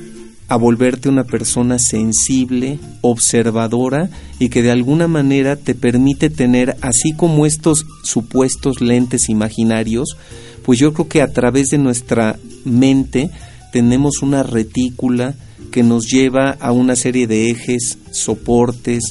a 0.52 0.58
volverte 0.58 1.08
una 1.08 1.24
persona 1.24 1.80
sensible, 1.80 2.78
observadora 3.00 4.10
y 4.38 4.50
que 4.50 4.62
de 4.62 4.70
alguna 4.70 5.08
manera 5.08 5.56
te 5.56 5.76
permite 5.76 6.30
tener, 6.30 6.76
así 6.82 7.14
como 7.16 7.46
estos 7.46 7.86
supuestos 8.04 8.82
lentes 8.82 9.30
imaginarios, 9.30 10.18
pues 10.66 10.78
yo 10.78 10.92
creo 10.92 11.08
que 11.08 11.22
a 11.22 11.32
través 11.32 11.68
de 11.68 11.78
nuestra 11.78 12.38
mente 12.66 13.32
tenemos 13.72 14.22
una 14.22 14.44
retícula 14.44 15.36
que 15.72 15.84
nos 15.84 16.08
lleva 16.08 16.58
a 16.60 16.74
una 16.74 16.98
serie 16.98 17.28
de 17.28 17.50
ejes, 17.50 17.98
soportes, 18.12 19.06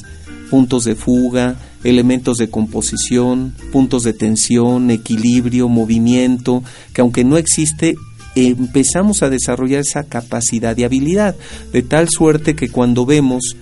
puntos 0.51 0.83
de 0.83 0.93
fuga, 0.93 1.55
elementos 1.83 2.37
de 2.37 2.51
composición, 2.51 3.55
puntos 3.71 4.03
de 4.03 4.13
tensión, 4.13 4.91
equilibrio, 4.91 5.69
movimiento, 5.69 6.63
que 6.93 7.01
aunque 7.01 7.23
no 7.23 7.37
existe 7.37 7.95
empezamos 8.35 9.23
a 9.23 9.29
desarrollar 9.29 9.81
esa 9.81 10.03
capacidad 10.03 10.77
y 10.77 10.83
habilidad, 10.83 11.35
de 11.71 11.81
tal 11.81 12.07
suerte 12.09 12.55
que 12.55 12.69
cuando 12.69 13.05
vemos 13.05 13.55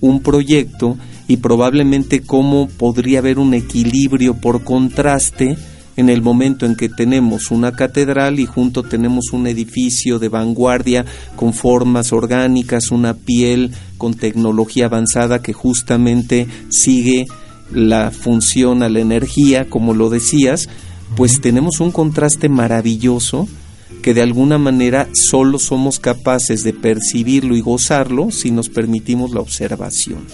un 0.00 0.20
proyecto 0.20 0.96
y 1.26 1.38
probablemente 1.38 2.20
cómo 2.20 2.68
podría 2.68 3.18
haber 3.18 3.38
un 3.38 3.54
equilibrio 3.54 4.34
por 4.34 4.64
contraste 4.64 5.56
en 5.96 6.08
el 6.08 6.22
momento 6.22 6.64
en 6.64 6.76
que 6.76 6.88
tenemos 6.88 7.50
una 7.50 7.72
catedral 7.72 8.38
y 8.38 8.46
junto 8.46 8.84
tenemos 8.84 9.32
un 9.32 9.48
edificio 9.48 10.20
de 10.20 10.28
vanguardia 10.28 11.04
con 11.34 11.52
formas 11.52 12.12
orgánicas, 12.12 12.92
una 12.92 13.14
piel 13.14 13.72
con 13.98 14.14
tecnología 14.14 14.86
avanzada 14.86 15.42
que 15.42 15.52
justamente 15.52 16.46
sigue 16.68 17.26
la 17.72 18.12
función 18.12 18.84
a 18.84 18.88
la 18.88 19.00
energía, 19.00 19.68
como 19.68 19.92
lo 19.92 20.08
decías, 20.08 20.68
pues 21.16 21.40
tenemos 21.40 21.80
un 21.80 21.90
contraste 21.90 22.48
maravilloso 22.48 23.48
que 24.02 24.14
de 24.14 24.22
alguna 24.22 24.58
manera 24.58 25.08
solo 25.12 25.58
somos 25.58 25.98
capaces 25.98 26.62
de 26.62 26.72
percibirlo 26.72 27.56
y 27.56 27.60
gozarlo 27.60 28.30
si 28.30 28.50
nos 28.50 28.68
permitimos 28.68 29.32
la 29.32 29.40
observación. 29.40 30.26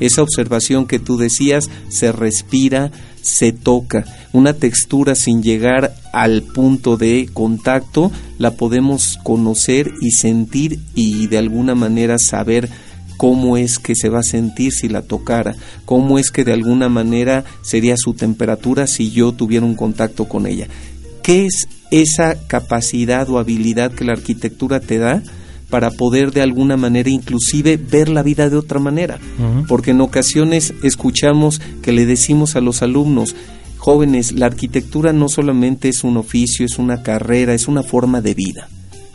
Esa 0.00 0.22
observación 0.22 0.86
que 0.86 0.98
tú 0.98 1.16
decías 1.16 1.70
se 1.88 2.12
respira, 2.12 2.90
se 3.20 3.52
toca. 3.52 4.04
Una 4.32 4.54
textura 4.54 5.14
sin 5.14 5.42
llegar 5.42 5.94
al 6.12 6.42
punto 6.42 6.96
de 6.96 7.28
contacto 7.32 8.10
la 8.38 8.52
podemos 8.52 9.18
conocer 9.22 9.92
y 10.00 10.10
sentir 10.10 10.80
y 10.94 11.26
de 11.26 11.38
alguna 11.38 11.74
manera 11.74 12.18
saber 12.18 12.68
cómo 13.16 13.56
es 13.56 13.78
que 13.78 13.94
se 13.94 14.08
va 14.08 14.20
a 14.20 14.24
sentir 14.24 14.72
si 14.72 14.88
la 14.88 15.02
tocara, 15.02 15.54
cómo 15.84 16.18
es 16.18 16.30
que 16.30 16.44
de 16.44 16.52
alguna 16.52 16.88
manera 16.88 17.44
sería 17.62 17.96
su 17.96 18.14
temperatura 18.14 18.88
si 18.88 19.12
yo 19.12 19.30
tuviera 19.30 19.64
un 19.64 19.76
contacto 19.76 20.24
con 20.24 20.46
ella. 20.46 20.66
¿Qué 21.22 21.46
es 21.46 21.68
esa 21.92 22.36
capacidad 22.46 23.28
o 23.28 23.38
habilidad 23.38 23.92
que 23.92 24.04
la 24.04 24.12
arquitectura 24.12 24.80
te 24.80 24.98
da 24.98 25.22
para 25.72 25.90
poder 25.90 26.32
de 26.32 26.42
alguna 26.42 26.76
manera 26.76 27.08
inclusive 27.08 27.78
ver 27.78 28.10
la 28.10 28.22
vida 28.22 28.50
de 28.50 28.58
otra 28.58 28.78
manera. 28.78 29.18
Porque 29.68 29.92
en 29.92 30.02
ocasiones 30.02 30.74
escuchamos 30.82 31.62
que 31.80 31.92
le 31.92 32.04
decimos 32.04 32.56
a 32.56 32.60
los 32.60 32.82
alumnos, 32.82 33.34
jóvenes, 33.78 34.32
la 34.32 34.44
arquitectura 34.44 35.14
no 35.14 35.30
solamente 35.30 35.88
es 35.88 36.04
un 36.04 36.18
oficio, 36.18 36.66
es 36.66 36.78
una 36.78 37.02
carrera, 37.02 37.54
es 37.54 37.68
una 37.68 37.82
forma 37.82 38.20
de 38.20 38.34
vida. 38.34 38.68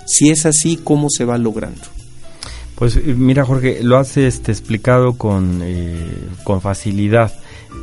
Si 0.06 0.30
es 0.30 0.48
así, 0.48 0.80
¿cómo 0.84 1.10
se 1.12 1.26
va 1.26 1.38
logrando? 1.38 1.82
Pues 2.74 2.96
eh, 2.96 3.14
mira 3.16 3.46
Jorge, 3.46 3.84
lo 3.84 3.98
has 3.98 4.18
este, 4.18 4.52
explicado 4.52 5.14
con, 5.14 5.62
eh, 5.64 5.96
con 6.44 6.62
facilidad. 6.62 7.34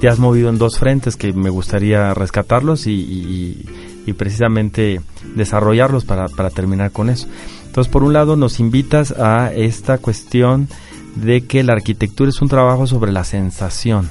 Te 0.01 0.09
has 0.09 0.19
movido 0.19 0.49
en 0.49 0.59
dos 0.59 0.81
frentes 0.81 1.15
que 1.15 1.33
me 1.33 1.51
gustaría 1.51 2.13
rescatarlos 2.13 2.89
y 2.89 2.93
y 2.93 3.94
precisamente 4.13 5.01
desarrollarlos 5.35 6.05
para, 6.05 6.29
para 6.29 6.51
terminar 6.51 6.91
con 6.91 7.11
eso. 7.11 7.27
Entonces, 7.67 7.91
por 7.91 8.05
un 8.05 8.13
lado, 8.13 8.37
nos 8.37 8.61
invitas 8.61 9.13
a 9.13 9.53
esta 9.53 9.99
cuestión 9.99 10.69
de 11.17 11.47
que 11.47 11.63
la 11.63 11.73
arquitectura 11.73 12.29
es 12.29 12.41
un 12.43 12.49
trabajo 12.49 12.87
sobre 12.87 13.13
la 13.13 13.25
sensación. 13.25 14.11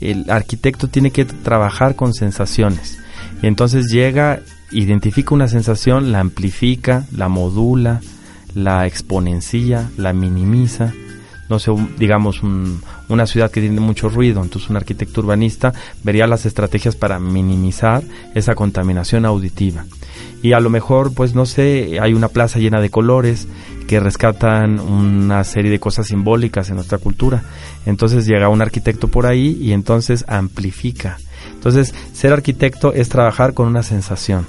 El 0.00 0.30
arquitecto 0.30 0.88
tiene 0.88 1.10
que 1.10 1.24
trabajar 1.24 1.96
con 1.96 2.12
sensaciones. 2.12 2.98
Y 3.42 3.46
entonces 3.46 3.90
llega, 3.90 4.40
identifica 4.70 5.34
una 5.34 5.48
sensación, 5.48 6.12
la 6.12 6.20
amplifica, 6.20 7.06
la 7.12 7.28
modula, 7.28 8.00
la 8.54 8.86
exponencia, 8.86 9.90
la 9.96 10.12
minimiza 10.12 10.92
no 11.48 11.58
sé, 11.58 11.72
digamos, 11.98 12.42
una 13.08 13.26
ciudad 13.26 13.50
que 13.50 13.60
tiene 13.60 13.80
mucho 13.80 14.08
ruido, 14.08 14.42
entonces 14.42 14.70
un 14.70 14.76
arquitecto 14.76 15.20
urbanista 15.20 15.72
vería 16.02 16.26
las 16.26 16.46
estrategias 16.46 16.96
para 16.96 17.18
minimizar 17.18 18.02
esa 18.34 18.54
contaminación 18.54 19.24
auditiva. 19.24 19.84
Y 20.42 20.52
a 20.52 20.60
lo 20.60 20.70
mejor, 20.70 21.14
pues 21.14 21.34
no 21.34 21.46
sé, 21.46 21.98
hay 22.00 22.14
una 22.14 22.28
plaza 22.28 22.58
llena 22.58 22.80
de 22.80 22.90
colores 22.90 23.48
que 23.88 23.98
rescatan 23.98 24.78
una 24.78 25.42
serie 25.44 25.70
de 25.70 25.80
cosas 25.80 26.06
simbólicas 26.06 26.68
en 26.68 26.76
nuestra 26.76 26.98
cultura. 26.98 27.42
Entonces 27.86 28.26
llega 28.26 28.48
un 28.48 28.62
arquitecto 28.62 29.08
por 29.08 29.26
ahí 29.26 29.58
y 29.60 29.72
entonces 29.72 30.24
amplifica. 30.28 31.18
Entonces, 31.54 31.94
ser 32.12 32.32
arquitecto 32.32 32.92
es 32.92 33.08
trabajar 33.08 33.54
con 33.54 33.66
una 33.66 33.82
sensación. 33.82 34.46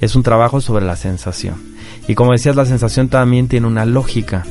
Es 0.00 0.16
un 0.16 0.22
trabajo 0.22 0.60
sobre 0.60 0.84
la 0.84 0.96
sensación. 0.96 1.73
Y 2.08 2.14
como 2.14 2.32
decías, 2.32 2.56
la 2.56 2.66
sensación 2.66 3.08
también 3.08 3.48
tiene 3.48 3.66
una 3.66 3.84
lógica 3.84 4.44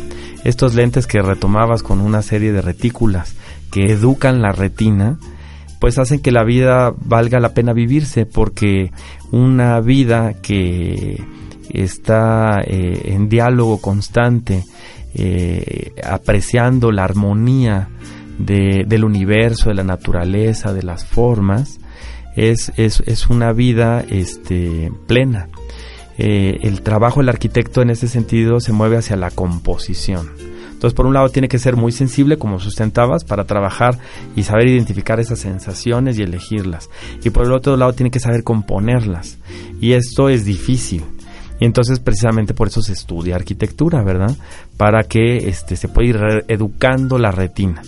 estos 0.43 0.75
lentes 0.75 1.07
que 1.07 1.21
retomabas 1.21 1.83
con 1.83 2.01
una 2.01 2.21
serie 2.21 2.51
de 2.51 2.61
retículas 2.61 3.35
que 3.71 3.91
educan 3.91 4.41
la 4.41 4.51
retina, 4.51 5.17
pues 5.79 5.97
hacen 5.97 6.19
que 6.19 6.31
la 6.31 6.43
vida 6.43 6.93
valga 6.97 7.39
la 7.39 7.53
pena 7.53 7.73
vivirse, 7.73 8.25
porque 8.25 8.91
una 9.31 9.79
vida 9.79 10.35
que 10.41 11.23
está 11.69 12.61
eh, 12.61 13.13
en 13.13 13.29
diálogo 13.29 13.81
constante, 13.81 14.63
eh, 15.15 15.91
apreciando 16.03 16.91
la 16.91 17.03
armonía 17.03 17.89
del 18.37 19.03
universo, 19.03 19.69
de 19.69 19.75
la 19.75 19.83
naturaleza, 19.83 20.73
de 20.73 20.83
las 20.83 21.05
formas, 21.05 21.79
es, 22.35 22.71
es, 22.77 23.01
es 23.05 23.27
una 23.27 23.53
vida 23.53 24.03
este, 24.07 24.91
plena. 25.07 25.49
Eh, 26.17 26.60
el 26.63 26.82
trabajo 26.82 27.19
del 27.19 27.30
arquitecto 27.30 27.82
en 27.82 27.89
ese 27.89 28.08
sentido 28.08 28.60
se 28.60 28.73
mueve 28.73 28.97
hacia 28.97 29.15
la 29.15 29.32
composición. 29.32 30.30
Entonces, 30.84 30.97
por 30.97 31.06
un 31.06 31.13
lado, 31.13 31.30
tiene 31.30 31.47
que 31.47 31.60
ser 31.60 31.78
muy 31.78 31.93
sensible, 31.93 32.38
como 32.38 32.60
sustentabas, 32.60 33.23
para 33.23 33.45
trabajar 33.45 33.97
y 34.36 34.43
saber 34.43 34.67
identificar 34.67 35.17
esas 35.21 35.39
sensaciones 35.39 36.19
y 36.19 36.23
elegirlas. 36.23 36.89
Y 37.23 37.30
por 37.30 37.45
el 37.45 37.54
otro 37.54 37.78
lado, 37.78 37.93
tiene 37.93 38.12
que 38.12 38.19
saber 38.19 38.43
componerlas. 38.43 39.38
Y 39.80 39.93
esto 39.93 40.28
es 40.28 40.43
difícil. 40.43 41.04
Y 41.59 41.65
entonces 41.65 41.99
precisamente 41.99 42.53
por 42.53 42.67
eso 42.67 42.81
se 42.81 42.93
estudia 42.93 43.35
arquitectura, 43.35 44.03
¿verdad? 44.03 44.35
Para 44.77 45.03
que 45.03 45.37
este, 45.49 45.75
se 45.75 45.87
pueda 45.87 46.09
ir 46.09 46.45
educando 46.47 47.17
la 47.17 47.31
retina. 47.31 47.81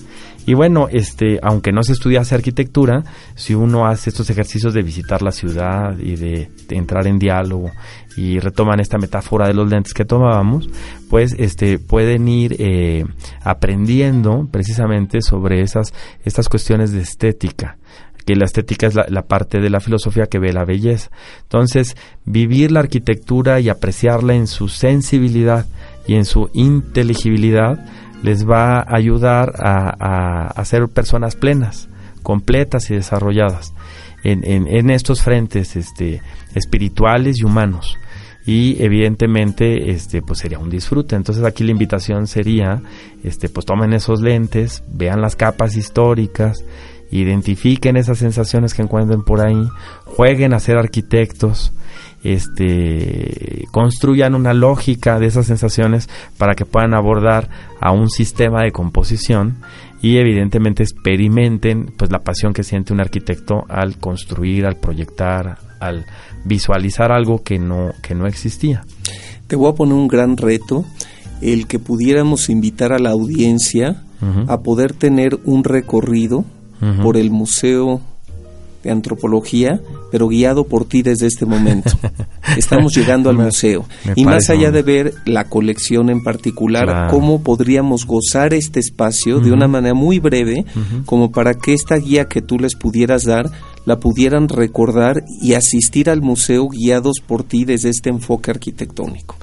Y 0.47 0.53
bueno, 0.53 0.87
este, 0.91 1.39
aunque 1.41 1.71
no 1.71 1.81
se 1.81 1.93
estudiase 1.93 2.35
arquitectura, 2.35 3.03
si 3.33 3.55
uno 3.55 3.87
hace 3.87 4.11
estos 4.11 4.29
ejercicios 4.29 4.75
de 4.75 4.83
visitar 4.83 5.23
la 5.23 5.31
ciudad 5.31 5.97
y 5.97 6.15
de, 6.15 6.51
entrar 6.69 7.07
en 7.07 7.17
diálogo 7.17 7.71
y 8.15 8.39
retoman 8.39 8.79
esta 8.79 8.99
metáfora 8.99 9.47
de 9.47 9.55
los 9.55 9.69
lentes 9.69 9.93
que 9.93 10.05
tomábamos, 10.05 10.69
pues 11.09 11.35
este, 11.39 11.79
pueden 11.79 12.27
ir 12.27 12.55
eh, 12.59 13.05
aprendiendo 13.41 14.47
precisamente 14.51 15.21
sobre 15.21 15.61
esas, 15.61 15.93
estas 16.23 16.47
cuestiones 16.47 16.91
de 16.91 17.01
estética 17.01 17.77
que 18.25 18.35
la 18.35 18.45
estética 18.45 18.87
es 18.87 18.95
la, 18.95 19.21
parte 19.23 19.59
de 19.59 19.69
la 19.69 19.79
filosofía 19.79 20.25
que 20.25 20.39
ve 20.39 20.51
la 20.51 20.65
belleza. 20.65 21.11
Entonces, 21.43 21.95
vivir 22.25 22.71
la 22.71 22.81
arquitectura 22.81 23.59
y 23.59 23.69
apreciarla 23.69 24.33
en 24.33 24.47
su 24.47 24.67
sensibilidad 24.67 25.65
y 26.07 26.15
en 26.15 26.25
su 26.25 26.49
inteligibilidad, 26.53 27.85
les 28.23 28.47
va 28.47 28.79
a 28.79 28.95
ayudar 28.95 29.53
a, 29.59 30.47
a, 30.47 30.65
ser 30.65 30.87
personas 30.87 31.35
plenas, 31.35 31.89
completas 32.23 32.89
y 32.89 32.95
desarrolladas 32.95 33.73
en, 34.23 34.67
en, 34.67 34.89
estos 34.89 35.21
frentes 35.21 35.75
este, 35.75 36.21
espirituales 36.55 37.37
y 37.39 37.45
humanos 37.45 37.97
y 38.47 38.81
evidentemente 38.83 39.91
este 39.91 40.21
pues 40.21 40.39
sería 40.39 40.59
un 40.59 40.69
disfrute 40.69 41.15
entonces 41.15 41.43
aquí 41.43 41.63
la 41.63 41.71
invitación 41.71 42.27
sería 42.27 42.81
este 43.23 43.49
pues 43.49 43.65
tomen 43.65 43.93
esos 43.93 44.21
lentes 44.21 44.83
vean 44.87 45.19
las 45.19 45.35
capas 45.35 45.75
históricas 45.75 46.63
identifiquen 47.11 47.97
esas 47.97 48.17
sensaciones 48.17 48.73
que 48.73 48.81
encuentren 48.81 49.23
por 49.23 49.41
ahí 49.41 49.67
jueguen 50.05 50.53
a 50.53 50.59
ser 50.59 50.77
arquitectos 50.77 51.71
este, 52.25 53.65
construyan 53.71 54.33
una 54.33 54.53
lógica 54.55 55.19
de 55.19 55.27
esas 55.27 55.45
sensaciones 55.45 56.09
para 56.39 56.55
que 56.55 56.65
puedan 56.65 56.95
abordar 56.95 57.49
a 57.79 57.91
un 57.91 58.09
sistema 58.09 58.63
de 58.63 58.71
composición 58.71 59.57
y 60.01 60.17
evidentemente 60.17 60.81
experimenten 60.81 61.93
pues 61.95 62.11
la 62.11 62.19
pasión 62.19 62.51
que 62.51 62.63
siente 62.63 62.93
un 62.93 62.99
arquitecto 62.99 63.63
al 63.69 63.97
construir, 63.99 64.65
al 64.65 64.77
proyectar, 64.77 65.59
al 65.79 66.05
visualizar 66.43 67.11
algo 67.11 67.43
que 67.43 67.59
no 67.59 67.91
que 68.01 68.15
no 68.15 68.25
existía. 68.25 68.83
Te 69.45 69.55
voy 69.55 69.71
a 69.71 69.75
poner 69.75 69.93
un 69.93 70.07
gran 70.07 70.35
reto, 70.35 70.83
el 71.41 71.67
que 71.67 71.77
pudiéramos 71.77 72.49
invitar 72.49 72.91
a 72.91 72.99
la 72.99 73.11
audiencia 73.11 74.01
a 74.47 74.61
poder 74.61 74.93
tener 74.93 75.37
un 75.43 75.63
recorrido 75.63 76.45
por 77.01 77.17
el 77.17 77.31
museo 77.31 78.01
de 78.85 78.91
antropología, 78.91 79.81
pero 80.11 80.27
guiado 80.27 80.65
por 80.65 80.85
ti 80.85 81.01
desde 81.01 81.25
este 81.25 81.47
momento. 81.47 81.91
Estamos 82.55 82.95
llegando 82.95 83.31
al 83.31 83.37
museo. 83.37 83.85
Y 84.15 84.25
más 84.25 84.51
allá 84.51 84.69
de 84.69 84.83
ver 84.83 85.15
la 85.25 85.45
colección 85.45 86.11
en 86.11 86.23
particular, 86.23 87.09
cómo 87.09 87.41
podríamos 87.41 88.05
gozar 88.05 88.53
este 88.53 88.79
espacio 88.79 89.39
de 89.39 89.51
una 89.51 89.67
manera 89.67 89.95
muy 89.95 90.19
breve, 90.19 90.65
como 91.05 91.31
para 91.31 91.55
que 91.55 91.73
esta 91.73 91.95
guía 91.95 92.25
que 92.25 92.43
tú 92.43 92.59
les 92.59 92.75
pudieras 92.75 93.23
dar 93.23 93.49
la 93.85 93.99
pudieran 93.99 94.49
recordar 94.49 95.23
y 95.41 95.53
asistir 95.53 96.09
al 96.09 96.21
museo 96.21 96.67
guiados 96.67 97.17
por 97.25 97.43
ti 97.43 97.65
desde 97.65 97.89
este 97.89 98.09
enfoque 98.09 98.51
arquitectónico. 98.51 99.35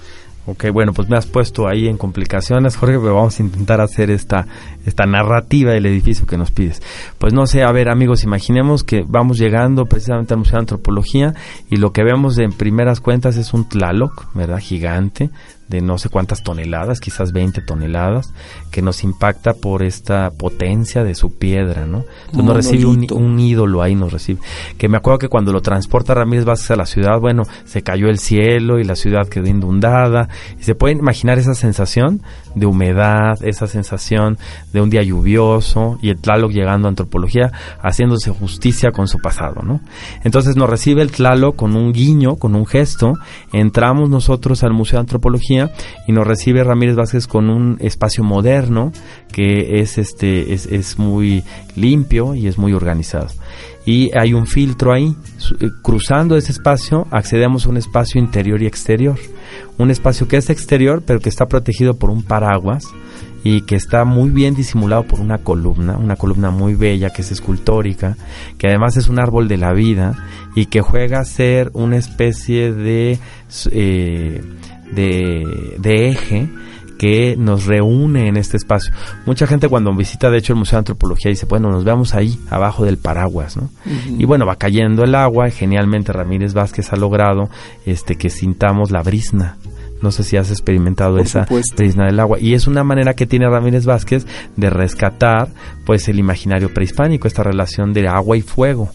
Ok, 0.45 0.71
bueno, 0.73 0.93
pues 0.93 1.09
me 1.09 1.17
has 1.17 1.27
puesto 1.27 1.69
ahí 1.69 1.87
en 1.87 1.97
complicaciones, 1.97 2.77
Jorge, 2.77 2.99
pero 2.99 3.15
vamos 3.15 3.39
a 3.39 3.45
intentar 3.45 3.81
hacer 3.81 4.11
esta, 4.11 4.49
esta 4.85 5.07
narrativa 5.07 5.71
del 5.71 5.87
edificio 5.87 6.27
que 6.27 6.37
nos 6.37 6.51
pides. 6.51 6.83
Pues 7.19 7.33
no 7.33 7.47
sé, 7.47 7.63
a 7.63 7.71
ver 7.71 7.89
amigos, 7.89 8.25
imaginemos 8.25 8.83
que 8.83 9.05
vamos 9.07 9.39
llegando 9.39 9.87
precisamente 9.87 10.35
al 10.35 10.39
Museo 10.39 10.55
de 10.55 10.63
Antropología 10.63 11.35
y 11.71 11.77
lo 11.77 11.93
que 11.93 12.03
vemos 12.03 12.39
en 12.39 12.51
primeras 12.51 13.01
cuentas 13.01 13.37
es 13.37 13.55
un 13.55 13.69
Tlaloc, 13.69 14.35
¿verdad? 14.35 14.59
Gigante, 14.59 15.31
de 15.69 15.81
no 15.81 15.99
sé 15.99 16.09
cuántas 16.09 16.43
toneladas, 16.43 17.01
quizás 17.01 17.33
20 17.33 17.63
toneladas, 17.63 18.33
que 18.71 18.83
nos 18.83 19.05
impacta 19.05 19.55
por 19.55 19.83
esta 19.83 20.31
potencia 20.31 21.03
de 21.03 21.15
su 21.15 21.39
piedra, 21.39 21.87
¿no? 21.87 22.05
Entonces 22.27 22.45
nos 22.45 22.57
recibe 22.57 22.87
un, 22.87 23.41
ídolo 23.41 23.83
ahí, 23.83 23.95
nos 23.95 24.13
recibe. 24.13 24.41
Que 24.77 24.89
me 24.89 24.99
acuerdo 24.99 25.19
que 25.19 25.29
cuando 25.29 25.53
lo 25.53 25.63
transporta 25.63 26.15
Ramírez 26.15 26.45
Vázquez 26.45 26.73
a 26.73 26.77
la 26.77 26.87
ciudad, 26.87 27.19
bueno, 27.21 27.45
se 27.65 27.83
cayó 27.83 28.09
el 28.09 28.19
cielo 28.19 28.79
y 28.79 28.85
la 28.85 28.97
ciudad 28.97 29.29
quedó 29.29 29.47
inundada. 29.47 30.29
Y 30.61 30.65
se 30.65 30.75
puede 30.75 30.95
imaginar 30.95 31.39
esa 31.39 31.55
sensación 31.55 32.23
de 32.55 32.67
humedad, 32.67 33.43
esa 33.43 33.67
sensación 33.67 34.39
de 34.73 34.81
un 34.81 34.91
día 34.91 35.03
lluvioso 35.03 35.99
y 36.03 36.11
el 36.11 36.19
Tlaloc 36.19 36.53
llegando 36.53 36.89
a 36.89 36.91
antropología, 36.91 37.51
haciéndose 37.81 38.31
justicia 38.31 38.91
con 38.91 39.09
su 39.09 39.19
pasado, 39.19 39.63
¿no? 39.63 39.81
Entonces 40.25 40.57
nos 40.57 40.69
recibe 40.69 41.03
el 41.03 41.13
Tlaloc 41.13 41.57
con 41.57 41.77
un 41.77 41.93
guiño, 41.93 42.37
con 42.37 42.55
un 42.55 42.67
gesto, 42.67 43.15
entramos 43.53 44.11
nosotros 44.11 44.63
al 44.65 44.73
Museo 44.73 44.99
de 44.99 45.03
Antropología 45.03 45.52
y 46.07 46.13
nos 46.13 46.27
recibe 46.27 46.65
Ramírez 46.65 46.97
Vázquez 46.97 47.27
con 47.27 47.51
un 47.51 47.77
espacio 47.81 48.25
moderno 48.25 48.93
que 49.33 49.81
es 49.81 49.99
este 49.99 50.53
es, 50.53 50.67
es 50.67 50.99
muy 50.99 51.45
limpio 51.77 52.35
y 52.35 52.47
es 52.47 52.59
muy 52.59 52.73
organizado. 52.73 53.29
Y 53.85 54.17
hay 54.17 54.33
un 54.33 54.47
filtro 54.47 54.93
ahí. 54.93 55.17
Eh, 55.61 55.69
cruzando 55.83 56.37
ese 56.37 56.53
espacio 56.53 57.07
accedemos 57.11 57.67
a 57.67 57.71
un 57.71 57.77
espacio 57.77 58.21
interior 58.21 58.63
y 58.63 58.67
exterior. 58.67 59.19
Un 59.79 59.91
espacio 59.91 60.29
que 60.29 60.37
es 60.37 60.51
exterior 60.51 61.03
pero 61.07 61.21
que 61.21 61.29
está 61.29 61.47
protegido 61.47 61.95
por 61.95 62.11
un 62.11 62.23
paraguas 62.23 62.85
y 63.45 63.63
que 63.63 63.75
está 63.75 64.05
muy 64.05 64.31
bien 64.31 64.55
disimulado 64.55 65.03
por 65.03 65.21
una 65.21 65.39
columna, 65.39 65.97
una 65.97 66.17
columna 66.17 66.51
muy 66.51 66.75
bella 66.75 67.11
que 67.11 67.23
es 67.23 67.33
escultórica, 67.33 68.17
que 68.57 68.69
además 68.69 68.97
es 68.97 69.09
un 69.09 69.19
árbol 69.19 69.49
de 69.49 69.57
la 69.57 69.73
vida 69.73 70.15
y 70.55 70.67
que 70.67 70.81
juega 70.81 71.21
a 71.21 71.25
ser 71.25 71.71
una 71.75 71.97
especie 71.97 72.73
de 72.73 73.19
eh, 73.73 74.43
de, 74.95 76.09
eje 76.09 76.49
que 76.99 77.37
nos 77.37 77.67
reúne 77.67 78.29
en 78.29 78.37
este 78.37 78.57
espacio. 78.57 78.93
Mucha 79.27 79.47
gente 79.47 79.69
cuando 79.69 79.95
visita 79.95 80.31
de 80.31 80.39
hecho 80.39 80.53
el 80.53 80.61
Museo 80.61 80.77
de 80.77 80.81
Antropología 80.81 81.31
dice, 81.31 81.47
bueno, 81.47 81.69
nos 81.71 81.85
veamos 81.85 82.15
ahí 82.15 82.39
abajo 82.49 82.85
del 82.85 82.97
paraguas, 82.97 83.57
¿no? 83.57 83.71
Y 84.19 84.25
bueno, 84.25 84.47
va 84.47 84.57
cayendo 84.57 85.03
el 85.03 85.15
agua 85.17 85.49
y 85.49 85.51
genialmente 85.51 86.13
Ramírez 86.13 86.55
Vázquez 86.55 86.93
ha 86.93 86.97
logrado 86.97 87.51
este 87.87 88.17
que 88.17 88.31
sintamos 88.31 88.93
la 88.93 89.03
brisna. 89.03 89.57
No 90.03 90.11
sé 90.11 90.25
si 90.25 90.37
has 90.37 90.51
experimentado 90.51 91.19
esa 91.19 91.47
brisna 91.77 92.07
del 92.07 92.19
agua. 92.19 92.39
Y 92.41 92.55
es 92.55 92.67
una 92.67 92.83
manera 92.83 93.15
que 93.15 93.25
tiene 93.25 93.49
Ramírez 93.49 93.87
Vázquez 93.87 94.27
de 94.57 94.69
rescatar 94.69 95.49
pues 95.87 96.09
el 96.09 96.19
imaginario 96.19 96.75
prehispánico, 96.75 97.29
esta 97.29 97.45
relación 97.45 97.93
de 97.93 98.09
agua 98.09 98.37
y 98.37 98.43
fuego. 98.43 98.91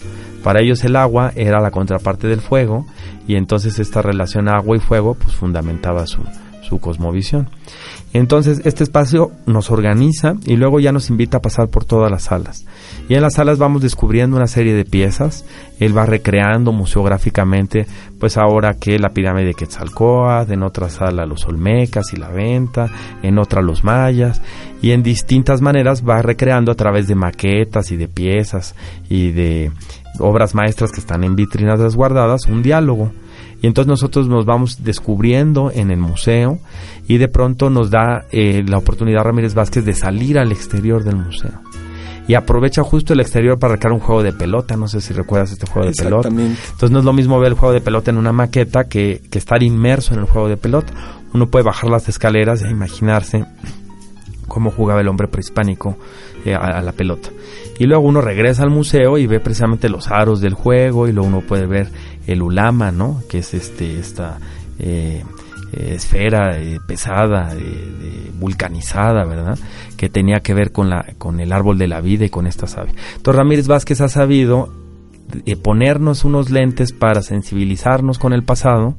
Para 0.47 0.61
ellos 0.61 0.81
el 0.85 0.95
agua 0.95 1.33
era 1.35 1.59
la 1.59 1.71
contraparte 1.71 2.29
del 2.29 2.39
fuego 2.39 2.85
y 3.27 3.35
entonces 3.35 3.79
esta 3.79 4.01
relación 4.01 4.47
agua 4.47 4.77
y 4.77 4.79
fuego 4.79 5.13
pues 5.13 5.35
fundamentaba 5.35 6.07
su, 6.07 6.21
su 6.61 6.79
cosmovisión. 6.79 7.49
Entonces 8.13 8.61
este 8.63 8.85
espacio 8.85 9.31
nos 9.45 9.69
organiza 9.71 10.35
y 10.45 10.55
luego 10.55 10.79
ya 10.79 10.93
nos 10.93 11.09
invita 11.09 11.39
a 11.39 11.41
pasar 11.41 11.67
por 11.67 11.83
todas 11.83 12.09
las 12.09 12.23
salas. 12.23 12.65
Y 13.09 13.15
en 13.15 13.23
las 13.23 13.33
salas 13.33 13.57
vamos 13.57 13.81
descubriendo 13.81 14.37
una 14.37 14.47
serie 14.47 14.73
de 14.73 14.85
piezas. 14.85 15.43
Él 15.81 15.95
va 15.95 16.05
recreando 16.05 16.71
museográficamente, 16.71 17.85
pues 18.17 18.37
ahora 18.37 18.75
que 18.75 18.99
la 18.99 19.09
pirámide 19.09 19.47
de 19.47 19.53
Quetzalcoatl, 19.53 20.53
en 20.53 20.63
otra 20.63 20.89
sala 20.89 21.25
los 21.25 21.45
Olmecas 21.45 22.13
y 22.13 22.17
la 22.17 22.29
Venta, 22.29 22.89
en 23.21 23.37
otra 23.37 23.61
los 23.61 23.83
Mayas, 23.83 24.41
y 24.81 24.91
en 24.91 25.03
distintas 25.03 25.61
maneras 25.61 26.03
va 26.07 26.21
recreando 26.21 26.71
a 26.71 26.75
través 26.75 27.07
de 27.07 27.15
maquetas 27.15 27.91
y 27.91 27.97
de 27.97 28.07
piezas 28.07 28.75
y 29.09 29.31
de 29.31 29.71
obras 30.19 30.55
maestras 30.55 30.91
que 30.91 30.99
están 30.99 31.23
en 31.23 31.35
vitrinas 31.35 31.79
resguardadas 31.79 32.45
un 32.45 32.61
diálogo 32.61 33.11
y 33.61 33.67
entonces 33.67 33.87
nosotros 33.87 34.27
nos 34.27 34.45
vamos 34.45 34.83
descubriendo 34.83 35.71
en 35.73 35.89
el 35.89 35.99
museo 35.99 36.59
y 37.07 37.17
de 37.17 37.27
pronto 37.27 37.69
nos 37.69 37.89
da 37.89 38.25
eh, 38.31 38.63
la 38.67 38.77
oportunidad 38.77 39.23
Ramírez 39.23 39.53
Vázquez 39.55 39.83
de 39.83 39.93
salir 39.93 40.37
al 40.37 40.51
exterior 40.51 41.03
del 41.03 41.15
museo. 41.15 41.61
Y 42.27 42.35
aprovecha 42.35 42.83
justo 42.83 43.13
el 43.13 43.21
exterior 43.21 43.57
para 43.57 43.77
crear 43.77 43.93
un 43.93 44.01
juego 44.01 44.21
de 44.21 44.33
pelota. 44.33 44.75
No 44.75 44.89
sé 44.89 44.99
si 44.99 45.13
recuerdas 45.13 45.53
este 45.53 45.65
juego 45.65 45.87
de 45.87 45.93
pelota. 45.93 46.27
Entonces 46.27 46.91
no 46.91 46.99
es 46.99 47.05
lo 47.05 47.13
mismo 47.13 47.39
ver 47.39 47.53
el 47.53 47.57
juego 47.57 47.73
de 47.73 47.79
pelota 47.79 48.11
en 48.11 48.17
una 48.17 48.33
maqueta 48.33 48.83
que, 48.83 49.21
que 49.31 49.37
estar 49.39 49.63
inmerso 49.63 50.13
en 50.13 50.19
el 50.19 50.25
juego 50.25 50.49
de 50.49 50.57
pelota. 50.57 50.93
Uno 51.33 51.47
puede 51.47 51.63
bajar 51.63 51.89
las 51.89 52.09
escaleras 52.09 52.61
e 52.63 52.69
imaginarse 52.69 53.45
cómo 54.47 54.71
jugaba 54.71 55.01
el 55.01 55.07
hombre 55.07 55.27
prehispánico 55.27 55.97
eh, 56.45 56.55
a, 56.55 56.81
la 56.81 56.91
pelota. 56.91 57.29
Y 57.77 57.85
luego 57.85 58.03
uno 58.07 58.21
regresa 58.21 58.63
al 58.63 58.69
museo 58.69 59.17
y 59.17 59.27
ve 59.27 59.39
precisamente 59.39 59.89
los 59.89 60.09
aros 60.09 60.41
del 60.41 60.53
juego 60.53 61.07
y 61.07 61.11
luego 61.11 61.27
uno 61.27 61.41
puede 61.41 61.65
ver 61.65 61.89
el 62.25 62.41
ulama, 62.41 62.91
¿no? 62.91 63.21
Que 63.29 63.39
es 63.39 63.53
este 63.53 63.99
esta 63.99 64.39
eh, 64.79 65.23
eh, 65.73 65.93
esfera 65.95 66.57
pesada, 66.87 67.53
vulcanizada, 68.39 69.25
¿verdad? 69.25 69.57
Que 69.97 70.09
tenía 70.09 70.39
que 70.39 70.53
ver 70.53 70.71
con 70.71 70.89
la 70.89 71.05
con 71.17 71.39
el 71.39 71.51
árbol 71.51 71.77
de 71.77 71.87
la 71.87 72.01
vida 72.01 72.25
y 72.25 72.29
con 72.29 72.47
esta 72.47 72.67
savia. 72.67 72.93
Entonces 73.15 73.37
Ramírez 73.37 73.67
Vázquez 73.67 74.01
ha 74.01 74.09
sabido 74.09 74.73
ponernos 75.61 76.23
unos 76.23 76.49
lentes 76.49 76.93
para 76.93 77.21
sensibilizarnos 77.21 78.17
con 78.17 78.33
el 78.33 78.43
pasado 78.43 78.95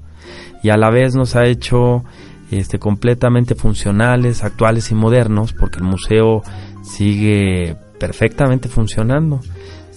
y 0.62 0.70
a 0.70 0.76
la 0.76 0.90
vez 0.90 1.14
nos 1.14 1.36
ha 1.36 1.46
hecho 1.46 2.04
este, 2.50 2.78
completamente 2.78 3.54
funcionales, 3.54 4.44
actuales 4.44 4.90
y 4.90 4.94
modernos, 4.94 5.52
porque 5.52 5.78
el 5.78 5.84
museo 5.84 6.42
sigue 6.82 7.76
perfectamente 7.98 8.68
funcionando 8.68 9.40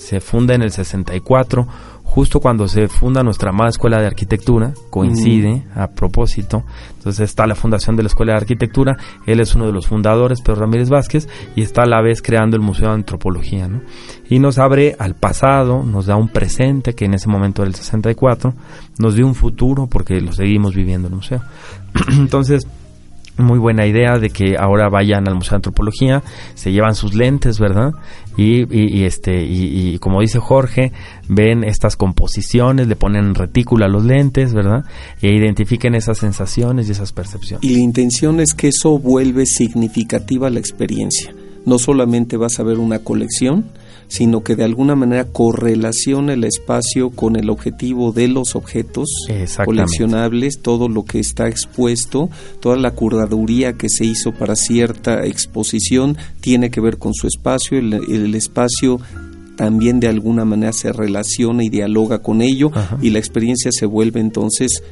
se 0.02 0.20
funda 0.20 0.56
en 0.56 0.64
el 0.64 0.72
64 0.72 1.68
justo 2.04 2.42
cuando 2.42 2.68
se 2.68 2.90
funda 2.90 3.24
nuestra 3.24 3.52
amada 3.52 3.70
Escuela 3.70 4.02
de 4.02 4.08
Arquitectura, 4.08 4.74
coincide 4.90 5.64
a 5.74 5.88
propósito. 5.88 6.66
Entonces 6.98 7.30
está 7.30 7.48
la 7.48 7.56
fundación 7.56 7.96
de 7.96 8.04
la 8.04 8.08
Escuela 8.08 8.34
de 8.34 8.40
Arquitectura, 8.40 8.98
él 9.26 9.40
es 9.40 9.56
uno 9.56 9.66
de 9.68 9.72
los 9.72 9.88
fundadores, 9.88 10.42
Pedro 10.42 10.60
Ramírez 10.60 10.90
Vázquez, 10.90 11.30
y 11.56 11.62
está 11.62 11.84
a 11.84 11.86
la 11.86 12.02
vez 12.02 12.22
creando 12.22 12.58
el 12.58 12.64
Museo 12.64 12.90
de 12.90 12.96
Antropología. 12.96 13.70
¿no? 13.70 13.80
Y 14.30 14.40
nos 14.40 14.58
abre 14.58 14.98
al 15.00 15.16
pasado, 15.16 15.84
nos 15.84 16.08
da 16.08 16.18
un 16.18 16.28
presente, 16.28 16.96
que 16.96 17.06
en 17.06 17.14
ese 17.14 17.30
momento 17.30 17.62
era 17.62 17.70
el 17.70 17.76
64, 17.76 18.54
nos 19.00 19.16
dio 19.16 19.26
un 19.26 19.36
futuro, 19.36 19.88
porque 19.88 20.20
lo 20.20 20.34
seguimos 20.34 20.76
viviendo 20.76 21.08
en 21.08 21.14
el 21.14 21.18
museo. 21.18 21.42
Entonces, 22.12 22.68
muy 23.38 23.60
buena 23.60 23.86
idea 23.86 24.18
de 24.20 24.30
que 24.30 24.56
ahora 24.58 24.90
vayan 24.90 25.28
al 25.28 25.36
Museo 25.36 25.52
de 25.52 25.56
Antropología, 25.58 26.24
se 26.54 26.72
llevan 26.72 26.96
sus 26.96 27.14
lentes, 27.14 27.60
¿verdad? 27.60 27.94
Y, 28.38 29.04
este 29.04 29.44
y, 29.44 29.98
como 30.00 30.22
dice 30.22 30.40
Jorge, 30.40 30.92
ven 31.28 31.64
estas 31.64 31.96
composiciones, 31.96 32.88
le 32.88 32.96
ponen 32.96 33.36
retícula 33.36 33.86
a 33.86 33.90
los 33.90 34.06
lentes, 34.06 34.54
¿verdad? 34.54 34.86
E 35.22 35.34
identifiquen 35.34 35.96
esas 35.96 36.20
sensaciones 36.20 36.88
y 36.88 36.92
esas 36.92 37.12
percepciones. 37.12 37.64
Y 37.64 37.74
la 37.74 37.80
intención 37.80 38.40
es 38.40 38.54
que 38.54 38.70
eso 38.70 38.98
vuelve 39.00 39.46
significativa 39.46 40.50
la 40.50 40.60
experiencia. 40.60 41.34
No 41.66 41.78
solamente 41.78 42.38
vas 42.38 42.60
a 42.60 42.64
ver 42.64 42.80
una 42.80 43.00
colección, 43.00 43.66
sino 44.12 44.44
que 44.44 44.58
de 44.58 44.66
alguna 44.66 44.94
manera 44.94 45.24
correlaciona 45.24 46.34
el 46.34 46.44
espacio 46.44 47.12
con 47.12 47.38
el 47.38 47.50
objetivo 47.50 48.12
de 48.12 48.28
los 48.28 48.58
objetos 48.58 49.08
coleccionables, 49.64 50.60
todo 50.62 50.90
lo 50.90 51.06
que 51.06 51.22
está 51.22 51.48
expuesto, 51.48 52.30
toda 52.60 52.76
la 52.76 52.92
curaduría 52.92 53.72
que 53.72 53.88
se 53.88 54.04
hizo 54.04 54.34
para 54.34 54.58
cierta 54.58 55.26
exposición 55.26 56.18
tiene 56.42 56.70
que 56.72 56.82
ver 56.82 56.98
con 56.98 57.14
su 57.14 57.26
espacio, 57.26 57.78
el, 57.80 58.36
espacio 58.36 59.00
también 59.56 60.02
de 60.02 60.10
alguna 60.10 60.44
manera 60.44 60.74
se 60.74 60.92
relaciona 60.92 61.64
y 61.64 61.70
dialoga 61.70 62.20
con 62.20 62.42
ello 62.42 62.70
y 63.02 63.12
la 63.12 63.20
experiencia 63.20 63.72
se 63.72 63.86
vuelve 63.86 64.20
entonces 64.20 64.84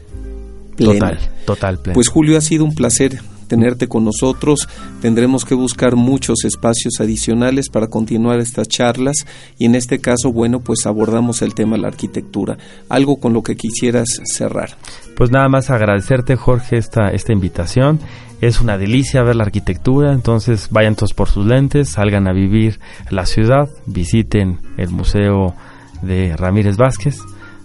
plena. 0.78 1.20
Total, 1.45 1.78
total, 1.78 1.93
Pues 1.93 2.07
Julio, 2.07 2.38
ha 2.38 2.41
sido 2.41 2.63
un 2.63 2.74
placer 2.74 3.20
tenerte 3.49 3.89
con 3.89 4.05
nosotros. 4.05 4.69
Tendremos 5.01 5.43
que 5.43 5.55
buscar 5.55 5.97
muchos 5.97 6.45
espacios 6.45 7.01
adicionales 7.01 7.67
para 7.67 7.87
continuar 7.87 8.39
estas 8.39 8.69
charlas 8.69 9.25
y 9.57 9.65
en 9.65 9.75
este 9.75 9.99
caso, 9.99 10.31
bueno, 10.31 10.61
pues 10.61 10.85
abordamos 10.85 11.41
el 11.41 11.53
tema 11.53 11.75
de 11.75 11.81
la 11.81 11.89
arquitectura. 11.89 12.57
Algo 12.87 13.17
con 13.17 13.33
lo 13.33 13.43
que 13.43 13.57
quisieras 13.57 14.07
cerrar. 14.23 14.77
Pues 15.17 15.31
nada 15.31 15.49
más 15.49 15.69
agradecerte, 15.69 16.37
Jorge, 16.37 16.77
esta, 16.77 17.09
esta 17.09 17.33
invitación. 17.33 17.99
Es 18.39 18.61
una 18.61 18.77
delicia 18.77 19.21
ver 19.21 19.35
la 19.35 19.43
arquitectura, 19.43 20.13
entonces 20.13 20.69
vayan 20.71 20.95
todos 20.95 21.13
por 21.13 21.27
sus 21.27 21.45
lentes, 21.45 21.89
salgan 21.89 22.25
a 22.29 22.31
vivir 22.31 22.79
la 23.09 23.25
ciudad, 23.25 23.67
visiten 23.85 24.59
el 24.77 24.91
Museo 24.91 25.55
de 26.01 26.37
Ramírez 26.37 26.77
Vázquez 26.77 27.17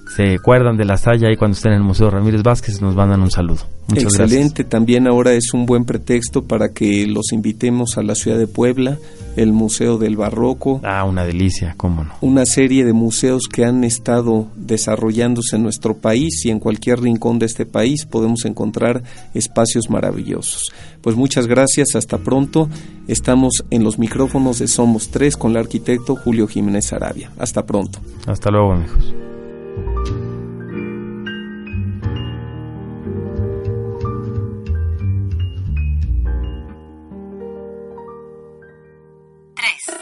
se 0.09 0.35
acuerdan 0.35 0.77
de 0.77 0.85
la 0.85 0.97
talla 0.97 1.31
y 1.33 1.37
cuando 1.37 1.57
estén 1.57 1.73
en 1.73 1.79
el 1.79 1.85
Museo 1.85 2.11
Ramírez 2.11 2.43
Vázquez 2.43 2.81
nos 2.81 2.95
mandan 2.95 3.23
un 3.23 3.31
saludo. 3.31 3.63
Muchas 3.89 4.05
Excelente, 4.05 4.65
también 4.65 5.07
ahora 5.07 5.33
es 5.33 5.53
un 5.53 5.67
buen 5.67 5.85
pretexto 5.85 6.45
para 6.45 6.71
que 6.71 7.07
los 7.07 7.33
invitemos 7.33 7.99
a 7.99 8.03
la 8.03 8.15
ciudad 8.15 8.39
de 8.39 8.47
Puebla, 8.47 8.99
el 9.37 9.53
Museo 9.53 9.99
del 9.99 10.17
Barroco. 10.17 10.81
Ah, 10.85 11.05
una 11.05 11.25
delicia, 11.25 11.75
cómo 11.77 12.05
no. 12.05 12.15
Una 12.21 12.47
serie 12.47 12.85
de 12.85 12.93
museos 12.93 13.43
que 13.53 13.65
han 13.65 13.85
estado 13.85 14.47
desarrollándose 14.57 15.57
en 15.57 15.63
nuestro 15.63 15.97
país 15.97 16.45
y 16.47 16.51
en 16.51 16.61
cualquier 16.61 17.01
rincón 17.01 17.39
de 17.39 17.47
este 17.47 17.67
país 17.67 18.07
podemos 18.07 18.45
encontrar 18.45 19.03
espacios 19.35 19.91
maravillosos. 19.91 20.73
Pues 21.03 21.17
muchas 21.17 21.47
gracias, 21.47 21.95
hasta 21.95 22.19
pronto. 22.19 22.69
Estamos 23.07 23.65
en 23.71 23.85
los 23.85 23.99
micrófonos 23.99 24.59
de 24.61 24.69
Somos 24.69 25.11
Tres 25.11 25.37
con 25.37 25.51
el 25.51 25.59
arquitecto 25.59 26.17
Julio 26.17 26.47
Jiménez 26.47 26.93
Arabia. 26.93 27.31
Hasta 27.39 27.67
pronto. 27.67 27.99
Hasta 28.27 28.51
luego, 28.51 28.73
amigos. 28.73 29.24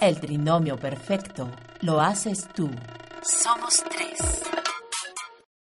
El 0.03 0.19
trinomio 0.19 0.77
perfecto 0.81 1.49
lo 1.83 2.01
haces 2.01 2.49
tú. 2.53 2.69
Somos 3.23 3.85
tres. 3.89 4.43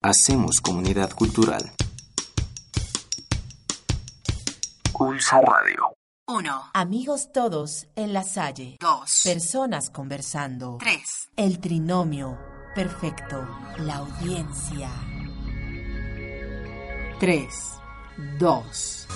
Hacemos 0.04 0.60
comunidad 0.60 1.10
cultural. 1.10 1.72
Pulso 4.92 5.40
Radio. 5.40 5.96
Uno. 6.28 6.70
Amigos 6.74 7.32
todos 7.32 7.88
en 7.96 8.12
la 8.12 8.22
Salle. 8.22 8.76
Dos. 8.78 9.22
Personas 9.24 9.90
conversando. 9.90 10.76
Tres. 10.78 11.28
El 11.34 11.58
trinomio 11.58 12.38
perfecto. 12.76 13.48
La 13.78 13.96
audiencia. 13.96 14.90
Tres. 17.18 17.72
Dos. 18.38 19.08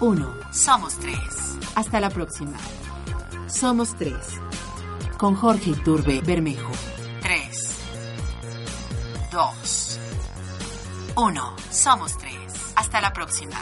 Uno. 0.00 0.34
Somos 0.52 0.98
tres. 0.98 1.56
Hasta 1.76 2.00
la 2.00 2.10
próxima. 2.10 2.58
Somos 3.48 3.94
tres. 3.96 4.16
Con 5.16 5.34
Jorge 5.34 5.70
Iturbe 5.70 6.20
Bermejo. 6.20 6.70
Tres. 7.22 7.70
Dos. 9.32 9.98
Uno. 11.16 11.56
Somos 11.70 12.16
tres. 12.18 12.34
Hasta 12.76 13.00
la 13.00 13.12
próxima. 13.12 13.56